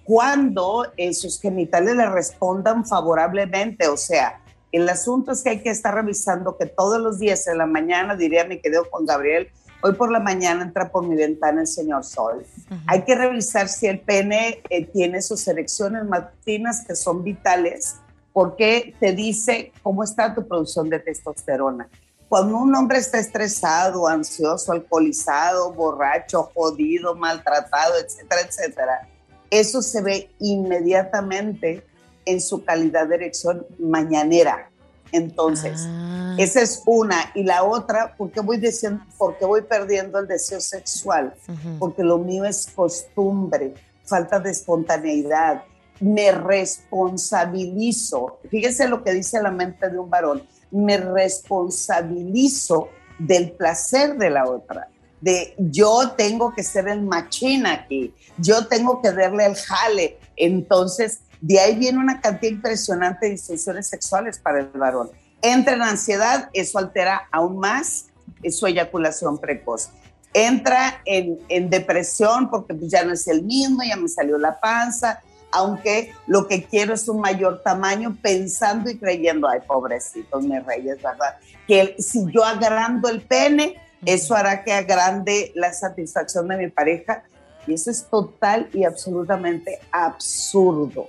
[0.04, 4.40] cuando eh, sus genitales le respondan favorablemente, o sea,
[4.72, 8.16] el asunto es que hay que estar revisando que todos los días en la mañana,
[8.16, 9.48] diría mi querido Juan Gabriel,
[9.82, 12.44] hoy por la mañana entra por mi ventana el señor Sol.
[12.86, 17.96] Hay que revisar si el pene eh, tiene sus erecciones matutinas que son vitales
[18.32, 21.88] porque te dice cómo está tu producción de testosterona.
[22.28, 29.08] Cuando un hombre está estresado, ansioso, alcoholizado, borracho, jodido, maltratado, etcétera, etcétera,
[29.52, 31.84] eso se ve inmediatamente
[32.24, 34.70] en su calidad de erección mañanera.
[35.12, 36.34] Entonces, Ah.
[36.38, 37.30] esa es una.
[37.34, 41.34] Y la otra, ¿por qué voy, diciendo, por qué voy perdiendo el deseo sexual?
[41.78, 43.74] Porque lo mío es costumbre,
[44.06, 45.64] falta de espontaneidad.
[46.00, 48.38] Me responsabilizo.
[48.50, 50.42] Fíjese lo que dice la mente de un varón.
[50.70, 52.88] Me responsabilizo
[53.18, 54.88] del placer de la otra.
[55.22, 58.12] De yo tengo que ser el machín aquí.
[58.36, 60.18] Yo tengo que darle el jale.
[60.36, 65.10] Entonces, de ahí viene una cantidad impresionante de disfunciones sexuales para el varón.
[65.40, 68.06] Entra en ansiedad, eso altera aún más
[68.50, 69.90] su eyaculación precoz.
[70.34, 75.20] Entra en, en depresión porque ya no es el mismo, ya me salió la panza,
[75.52, 80.96] aunque lo que quiero es un mayor tamaño, pensando y creyendo, ay, pobrecitos, mis reyes,
[81.02, 81.36] ¿verdad?
[81.66, 87.24] Que si yo agrando el pene, eso hará que agrande la satisfacción de mi pareja.
[87.66, 91.06] Y eso es total y absolutamente absurdo.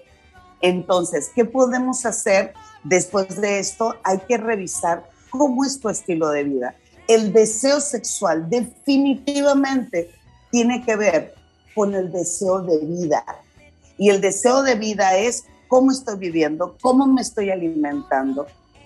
[0.62, 3.96] Entonces, ¿qué podemos hacer después de esto?
[4.04, 6.76] Hay que revisar cómo es tu estilo de vida.
[7.08, 10.12] El deseo sexual definitivamente
[10.52, 11.34] tiene que ver
[11.74, 13.26] con el deseo de vida.
[13.98, 18.46] Y el deseo de vida es cómo estoy viviendo, cómo me estoy alimentando,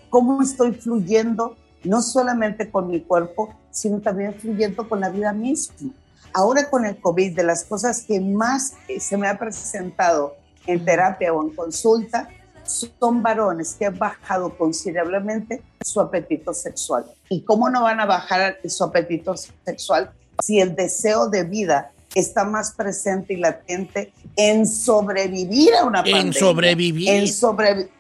[0.09, 5.91] cómo estoy fluyendo no solamente con mi cuerpo, sino también fluyendo con la vida misma.
[6.33, 10.35] Ahora con el COVID, de las cosas que más eh, se me ha presentado
[10.65, 12.29] en terapia o en consulta,
[12.63, 17.05] son varones que han bajado considerablemente su apetito sexual.
[17.29, 20.11] ¿Y cómo no van a bajar su apetito sexual
[20.43, 26.21] si el deseo de vida está más presente y latente en sobrevivir a una pandemia?
[26.21, 27.09] En sobrevivir.
[27.09, 27.96] En sobrevivir.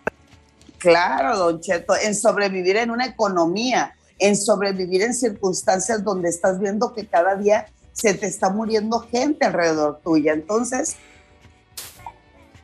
[0.77, 6.93] Claro, don Cheto, en sobrevivir en una economía, en sobrevivir en circunstancias donde estás viendo
[6.93, 10.33] que cada día se te está muriendo gente alrededor tuya.
[10.33, 10.95] Entonces,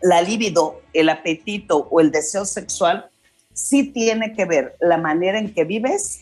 [0.02, 3.10] la libido, el apetito o el deseo sexual
[3.54, 6.22] sí tiene que ver la manera en que vives,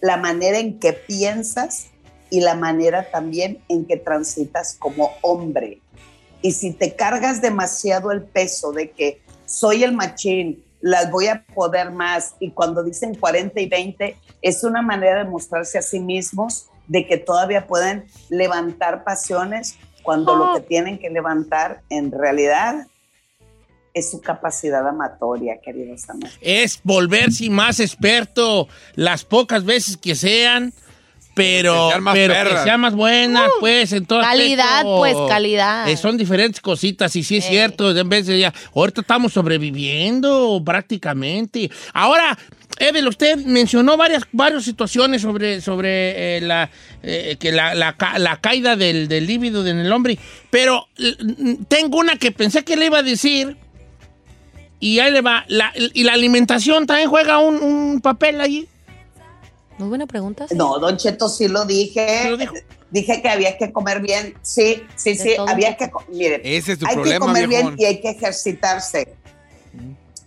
[0.00, 1.88] la manera en que piensas
[2.30, 5.80] y la manera también en que transitas como hombre.
[6.42, 11.44] Y si te cargas demasiado el peso de que soy el machín, las voy a
[11.54, 16.00] poder más, y cuando dicen 40 y 20, es una manera de mostrarse a sí
[16.00, 22.86] mismos de que todavía pueden levantar pasiones cuando lo que tienen que levantar en realidad
[23.92, 26.38] es su capacidad amatoria, queridos amigos.
[26.40, 30.72] Es volverse más experto las pocas veces que sean,
[31.38, 34.96] pero Que sean más pero que sea más buena, pues, en todo Calidad, aspecto.
[34.98, 35.88] pues, calidad.
[35.88, 40.60] Eh, son diferentes cositas, y sí es cierto, en vez de ya, ahorita estamos sobreviviendo
[40.64, 41.70] prácticamente.
[41.94, 42.36] Ahora,
[42.80, 46.70] Evel, usted mencionó varias, varias situaciones sobre, sobre eh, la,
[47.02, 50.16] eh, que la, la ca- la caída del, del líbido en el hombre,
[50.50, 53.56] pero mm, tengo una que pensé que le iba a decir,
[54.80, 58.68] y ahí le va, la- y la alimentación también juega un, un papel allí.
[59.78, 60.46] Muy buena pregunta.
[60.54, 62.36] No, Don Cheto sí lo dije.
[62.90, 64.34] Dije que había que comer bien.
[64.42, 65.34] Sí, sí, sí.
[65.46, 65.90] Había que.
[65.90, 67.76] co- Mire, Ese es tu hay problema, que comer viejón.
[67.76, 69.14] bien y hay que ejercitarse.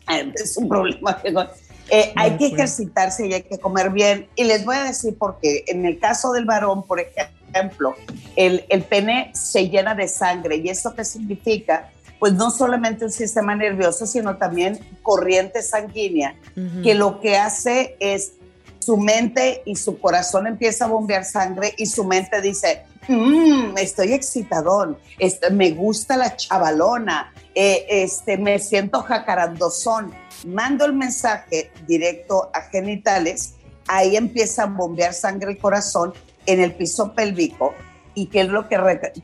[0.09, 1.47] Eh, Es un problema, viejón.
[1.89, 4.27] Eh, hay que ejercitarse y hay que comer bien.
[4.35, 5.65] Y les voy a decir por qué.
[5.67, 7.95] En el caso del varón, por ejemplo,
[8.37, 10.57] el, el pene se llena de sangre.
[10.57, 11.89] ¿Y eso qué significa?
[12.19, 16.35] Pues no solamente un sistema nervioso, sino también corriente sanguínea,
[16.83, 18.33] que lo que hace es
[18.81, 24.13] su mente y su corazón empieza a bombear sangre y su mente dice, "Mm, estoy
[24.13, 30.11] excitadón, este, me gusta la chavalona, eh, este, me siento jacarandozón.
[30.47, 33.53] Mando el mensaje directo a genitales,
[33.87, 36.13] ahí empieza a bombear sangre el corazón
[36.45, 37.75] en el piso pélvico
[38.15, 38.77] y qué es lo que,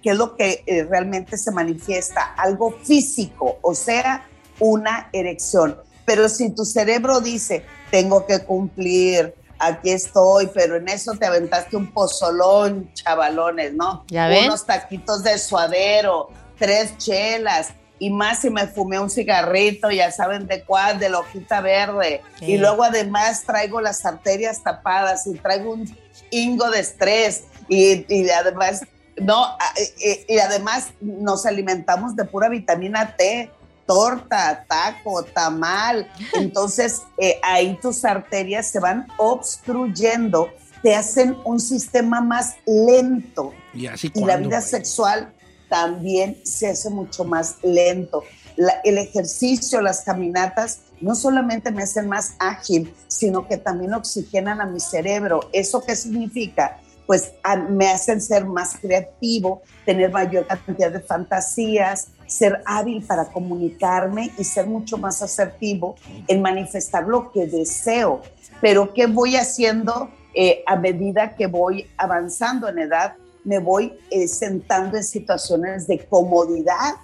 [0.04, 4.28] qué es lo que eh, realmente se manifiesta, algo físico, o sea,
[4.60, 5.78] una erección.
[6.06, 11.76] Pero si tu cerebro dice, tengo que cumplir, aquí estoy, pero en eso te aventaste
[11.76, 14.06] un pozolón, chavalones, ¿no?
[14.08, 14.46] ¿Ya ven?
[14.46, 20.46] Unos taquitos de suadero, tres chelas, y más si me fumé un cigarrito, ya saben
[20.48, 22.22] de cuál, de la hojita verde.
[22.40, 22.54] Sí.
[22.54, 25.98] Y luego además traigo las arterias tapadas y traigo un
[26.30, 28.82] hingo de estrés y, y además,
[29.16, 29.58] no,
[29.98, 33.52] y, y además nos alimentamos de pura vitamina T,
[33.88, 36.08] torta, taco, tamal.
[36.34, 40.50] Entonces eh, ahí tus arterias se van obstruyendo,
[40.84, 45.34] te hacen un sistema más lento Y así y la vida sexual
[45.70, 48.24] también se hace mucho más lento.
[48.56, 54.62] La- el ejercicio, las caminatas, no solamente me hacen más ágil, sino que también oxigenan
[54.62, 55.42] a mi cerebro.
[55.54, 56.80] ¿Eso qué significa?
[57.06, 63.26] Pues a- me hacen ser más creativo, tener mayor cantidad de fantasías, ser hábil para
[63.26, 65.96] comunicarme y ser mucho más asertivo
[66.28, 68.22] en manifestar lo que deseo.
[68.62, 73.16] Pero ¿qué voy haciendo eh, a medida que voy avanzando en edad?
[73.44, 76.96] Me voy eh, sentando en situaciones de comodidad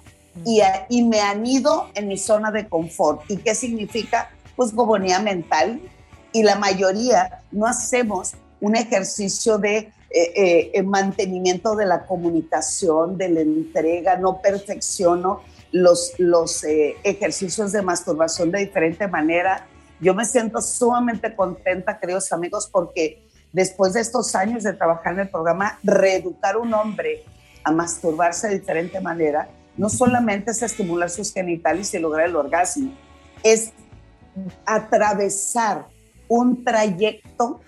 [0.44, 3.22] y, y me anido en mi zona de confort.
[3.28, 4.30] ¿Y qué significa?
[4.56, 5.80] Pues gobonía mental.
[6.32, 13.28] Y la mayoría no hacemos un ejercicio de eh, eh, mantenimiento de la comunicación, de
[13.30, 15.40] la entrega, no perfecciono
[15.72, 19.66] los, los eh, ejercicios de masturbación de diferente manera.
[19.98, 25.20] Yo me siento sumamente contenta, queridos amigos, porque después de estos años de trabajar en
[25.20, 27.24] el programa, reeducar a un hombre
[27.64, 32.92] a masturbarse de diferente manera, no solamente es estimular sus genitales y lograr el orgasmo,
[33.42, 33.72] es
[34.64, 35.86] atravesar
[36.28, 37.60] un trayecto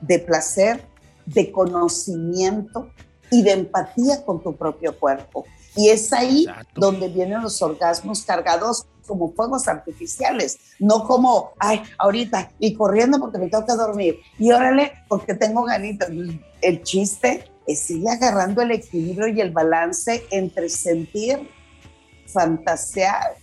[0.00, 0.86] de placer,
[1.34, 2.90] de conocimiento
[3.30, 5.44] y de empatía con tu propio cuerpo.
[5.76, 6.80] Y es ahí Exacto.
[6.80, 13.38] donde vienen los orgasmos cargados como fuegos artificiales, no como, ay, ahorita, y corriendo porque
[13.38, 16.10] me tengo que dormir, y órale, porque tengo ganitas.
[16.60, 21.48] El chiste es ir agarrando el equilibrio y el balance entre sentir,
[22.26, 23.36] fantasear,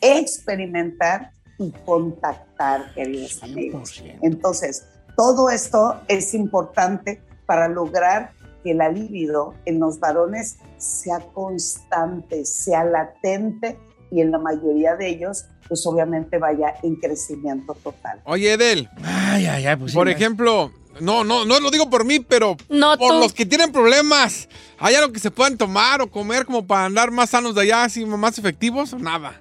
[0.00, 4.02] experimentar y contactar, queridos amigos.
[4.02, 4.18] 100%.
[4.22, 4.84] Entonces,
[5.16, 12.84] Todo esto es importante para lograr que la libido en los varones sea constante, sea
[12.84, 13.78] latente
[14.10, 18.20] y en la mayoría de ellos, pues obviamente vaya en crecimiento total.
[18.24, 18.88] Oye, Edel.
[19.02, 22.56] Ay, ay, ay, pues sí, por ejemplo, no, no, no lo digo por mí, pero
[22.68, 23.20] No, por tú.
[23.20, 24.48] los que tienen problemas,
[24.78, 27.84] ¿hay algo que se puedan tomar o comer como para andar más sanos de allá,
[27.84, 29.40] así más efectivos o nada?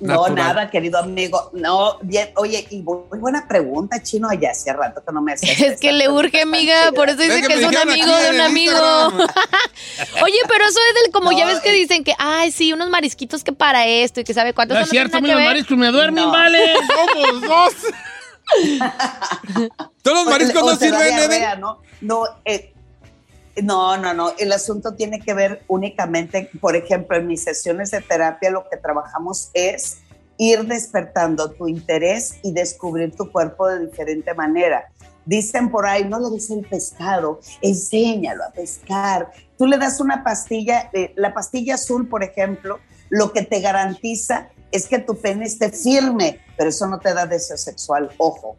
[0.00, 0.34] No, Natural.
[0.34, 1.50] nada, querido amigo.
[1.52, 5.58] No, bien, oye, y muy buena pregunta, Chino, allá hace rato que no me hacías
[5.60, 8.30] Es que le urge, amiga, por eso dice Es que que es un amigo de
[8.30, 8.74] un amigo.
[10.22, 11.74] Oye, pero eso es del, como ya ves que eh.
[11.74, 14.90] dicen que, ay, sí, unos marisquitos que para esto y que sabe cuántos No es
[14.90, 16.30] cierto, a mí tiene los mariscos me duermen, No.
[16.32, 16.74] vale.
[17.12, 17.74] Somos dos.
[20.02, 21.80] ¿Todos los mariscos O no sirven, diarrea, ¿no?
[22.00, 22.73] No, eh,
[23.62, 24.32] no, no, no.
[24.38, 28.76] El asunto tiene que ver únicamente, por ejemplo, en mis sesiones de terapia lo que
[28.76, 29.98] trabajamos es
[30.36, 34.90] ir despertando tu interés y descubrir tu cuerpo de diferente manera.
[35.24, 39.30] Dicen por ahí, no le des el pescado, enséñalo a pescar.
[39.56, 44.50] Tú le das una pastilla, eh, la pastilla azul, por ejemplo, lo que te garantiza
[44.70, 48.56] es que tu pene esté firme, pero eso no te da deseo sexual, ojo.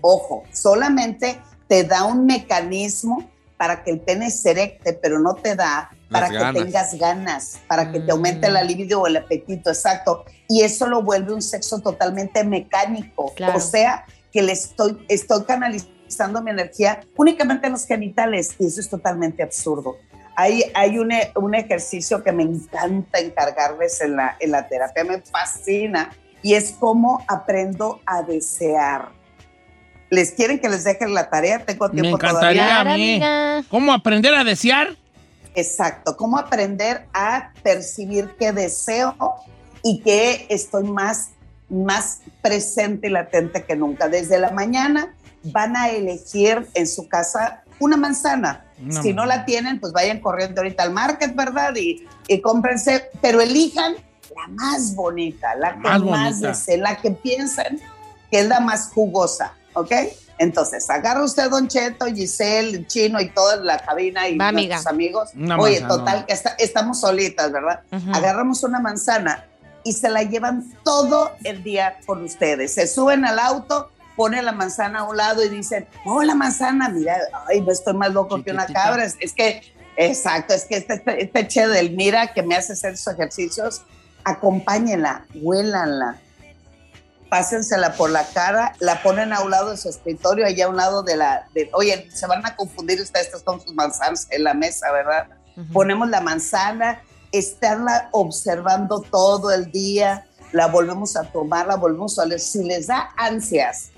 [0.00, 5.54] Ojo, solamente te da un mecanismo para que el pene se erecte, pero no te
[5.54, 6.54] da para Las ganas.
[6.54, 10.24] que tengas ganas, para que te aumente la libido o el apetito, exacto.
[10.48, 13.32] Y eso lo vuelve un sexo totalmente mecánico.
[13.34, 13.56] Claro.
[13.56, 18.80] O sea, que le estoy, estoy canalizando mi energía únicamente en los genitales y eso
[18.80, 19.96] es totalmente absurdo.
[20.36, 25.02] Hay, hay un, e- un ejercicio que me encanta encargarles en la, en la terapia,
[25.02, 26.10] me fascina,
[26.42, 29.15] y es cómo aprendo a desear.
[30.10, 31.64] ¿Les quieren que les deje la tarea?
[31.64, 32.80] Tengo Me tiempo encantaría todavía.
[32.80, 33.64] a mí.
[33.68, 34.96] ¿Cómo aprender a desear?
[35.54, 39.16] Exacto, cómo aprender a percibir qué deseo
[39.82, 41.30] y que estoy más,
[41.70, 44.08] más presente y latente que nunca.
[44.08, 48.64] Desde la mañana van a elegir en su casa una manzana.
[48.82, 51.74] Una si no la tienen, pues vayan corriendo ahorita al market, ¿verdad?
[51.76, 57.12] Y, y cómprense, pero elijan la más bonita, la que Más más, deseen, la que
[57.12, 57.80] piensen
[58.30, 59.92] que es la más jugosa, ¿ok?
[60.38, 64.80] Entonces, agarra usted Don Cheto, Giselle, el Chino y toda la cabina y amiga.
[64.86, 65.30] amigos.
[65.34, 65.88] Una Oye, manzana.
[66.04, 67.80] total, que está- estamos solitas, ¿verdad?
[67.92, 68.10] Ujú.
[68.14, 69.46] Agarramos una manzana
[69.84, 72.74] y se la llevan todo el día con ustedes.
[72.74, 76.88] Se suben al auto, ponen la manzana a un lado y dicen, oh, la manzana,
[76.90, 77.16] mira,
[77.48, 79.04] ay, no estoy más loco que una cabra.
[79.04, 79.62] Es, es que,
[79.96, 83.82] exacto, es que este, este, este che del mira que me hace hacer esos ejercicios,
[84.24, 86.18] acompáñenla, huélanla,
[87.28, 90.76] pásensela por la cara, la ponen a un lado de su escritorio, allá a un
[90.76, 94.54] lado de la, de, oye, se van a confundir ustedes con sus manzanas en la
[94.54, 95.28] mesa, ¿verdad?
[95.72, 97.00] Ponemos la manzana,
[97.32, 102.40] estarla observando todo el día, la volvemos a tomar, la volvemos a oler.
[102.40, 103.90] Si les da ansias,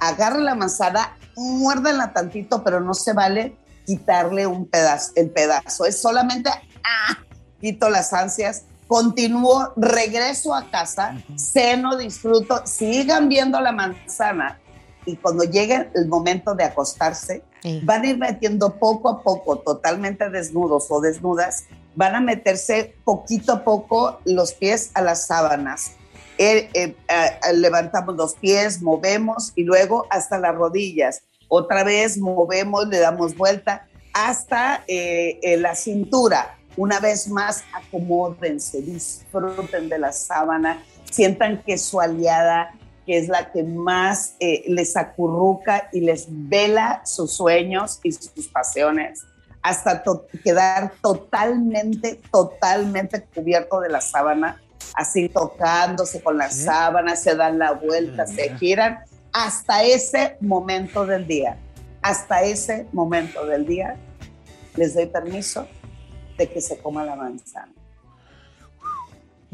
[0.00, 3.56] agarren la manzana, muérdanla tantito, pero no se vale
[3.86, 5.84] quitarle un pedazo, el pedazo.
[5.86, 7.18] Es solamente, ah,
[7.60, 14.60] quito las ansias, continúo, regreso a casa, ceno, disfruto, sigan viendo la manzana
[15.06, 17.80] y cuando llegue el momento de acostarse, Sí.
[17.82, 21.64] van a ir metiendo poco a poco, totalmente desnudos o desnudas,
[21.94, 25.92] van a meterse poquito a poco los pies a las sábanas.
[26.36, 31.22] Eh, eh, eh, levantamos los pies, movemos y luego hasta las rodillas.
[31.48, 36.58] Otra vez movemos, le damos vuelta hasta la cintura.
[36.76, 42.72] Una vez más, acomódense, disfruten de la sábana, sientan que su aliada,
[43.06, 48.48] que es la que más eh, les acurruca y les vela sus sueños y sus
[48.48, 49.22] pasiones,
[49.62, 54.60] hasta to- quedar totalmente, totalmente cubierto de la sábana,
[54.94, 58.98] así tocándose con la sábana, se dan la vuelta, se giran,
[59.32, 61.56] hasta ese momento del día.
[62.02, 63.96] Hasta ese momento del día
[64.76, 65.66] les doy permiso
[66.36, 67.73] de que se coma la manzana.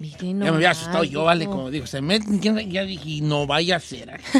[0.00, 2.68] Ya me había asustado yo, vale, como digo, se meten, ¿quién sabe?
[2.70, 4.18] ya dije, y no vaya a ser.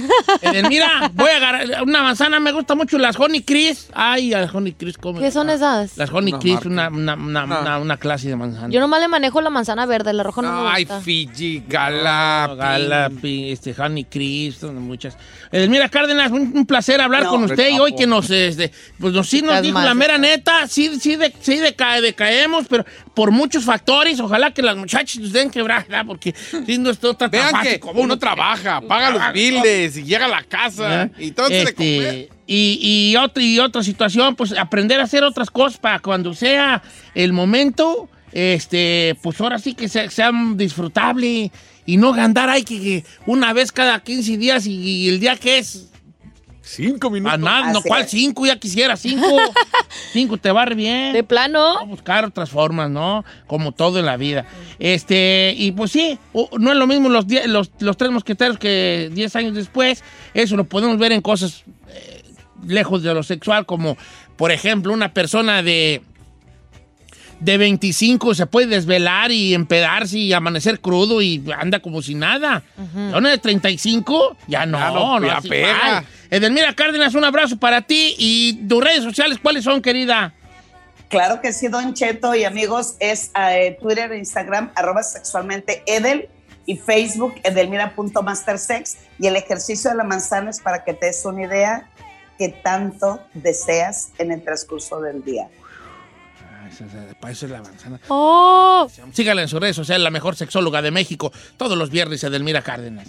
[0.42, 3.90] Eh, mira, voy a agarrar una manzana, me gusta mucho las Honey Crisp.
[3.94, 5.20] Ay, las Honey Crisp, ¿cómo?
[5.20, 5.96] ¿Qué son esas?
[5.98, 7.61] Las Honey Una Crisp, una, una, una, No.
[7.61, 8.68] una- una clase de manzana.
[8.70, 11.00] Yo nomás le manejo la manzana verde, la roja no me Ay, gusta.
[11.02, 12.56] Fiji, Galapi.
[12.56, 15.16] Galapi, este, Honey Crisp, son muchas.
[15.52, 17.30] Mira, Cárdenas, un, un placer hablar No.
[17.30, 19.94] con usted y hoy que nos, este, pues nos, sí nos Chicas dijo más, la
[19.94, 22.84] mera neta, sí, sí, de, sí deca- decaemos, pero
[23.14, 26.05] por muchos factores, ojalá que las muchachas nos den quebrar, ¿verdad?
[26.07, 26.34] porque
[26.66, 30.28] si no está tan Vean que como uno trabaja, paga los biles y llega a
[30.28, 32.28] la casa y todo se le Este, come.
[32.46, 36.82] y, y, otra, y otra situación, pues aprender a hacer otras cosas para cuando sea
[37.14, 41.51] el momento, este, pues ahora sí que sea, sea disfrutable
[41.86, 45.36] y no andar ahí que, que una vez cada 15 días y, y el día
[45.36, 45.89] que es
[46.73, 47.35] Cinco minutos.
[47.35, 48.47] A nada, no, Así ¿cuál cinco?
[48.47, 49.27] Ya quisiera cinco.
[50.12, 51.12] cinco, te va re bien.
[51.12, 51.79] De plano.
[51.79, 53.25] a buscar otras formas, ¿no?
[53.49, 54.47] Como todo en la vida.
[54.79, 56.18] Este, y pues sí,
[56.59, 60.05] no es lo mismo los, die- los, los tres mosqueteros que diez años después.
[60.33, 62.23] Eso lo podemos ver en cosas eh,
[62.66, 63.97] lejos de lo sexual, como
[64.37, 66.03] por ejemplo una persona de,
[67.41, 72.62] de 25 se puede desvelar y empedarse y amanecer crudo y anda como si nada.
[72.78, 76.05] Y Una de 35, ya no, Ya no, no, ya pega.
[76.30, 80.32] Edelmira Cárdenas, un abrazo para ti y tus redes sociales, ¿cuáles son, querida?
[81.09, 86.28] Claro que sí, Don Cheto y amigos, es eh, Twitter e Instagram, arroba sexualmente Edel
[86.66, 91.43] y Facebook edelmira.mastersex y el ejercicio de la manzana es para que te des una
[91.43, 91.91] idea
[92.38, 95.49] que tanto deseas en el transcurso del día.
[96.71, 98.01] Esa- esa- Para eso es la manzana.
[98.09, 98.89] Oh.
[99.12, 103.09] Sígala en sus redes sociales, la mejor sexóloga de México, todos los viernes, Edelmira Cárdenas.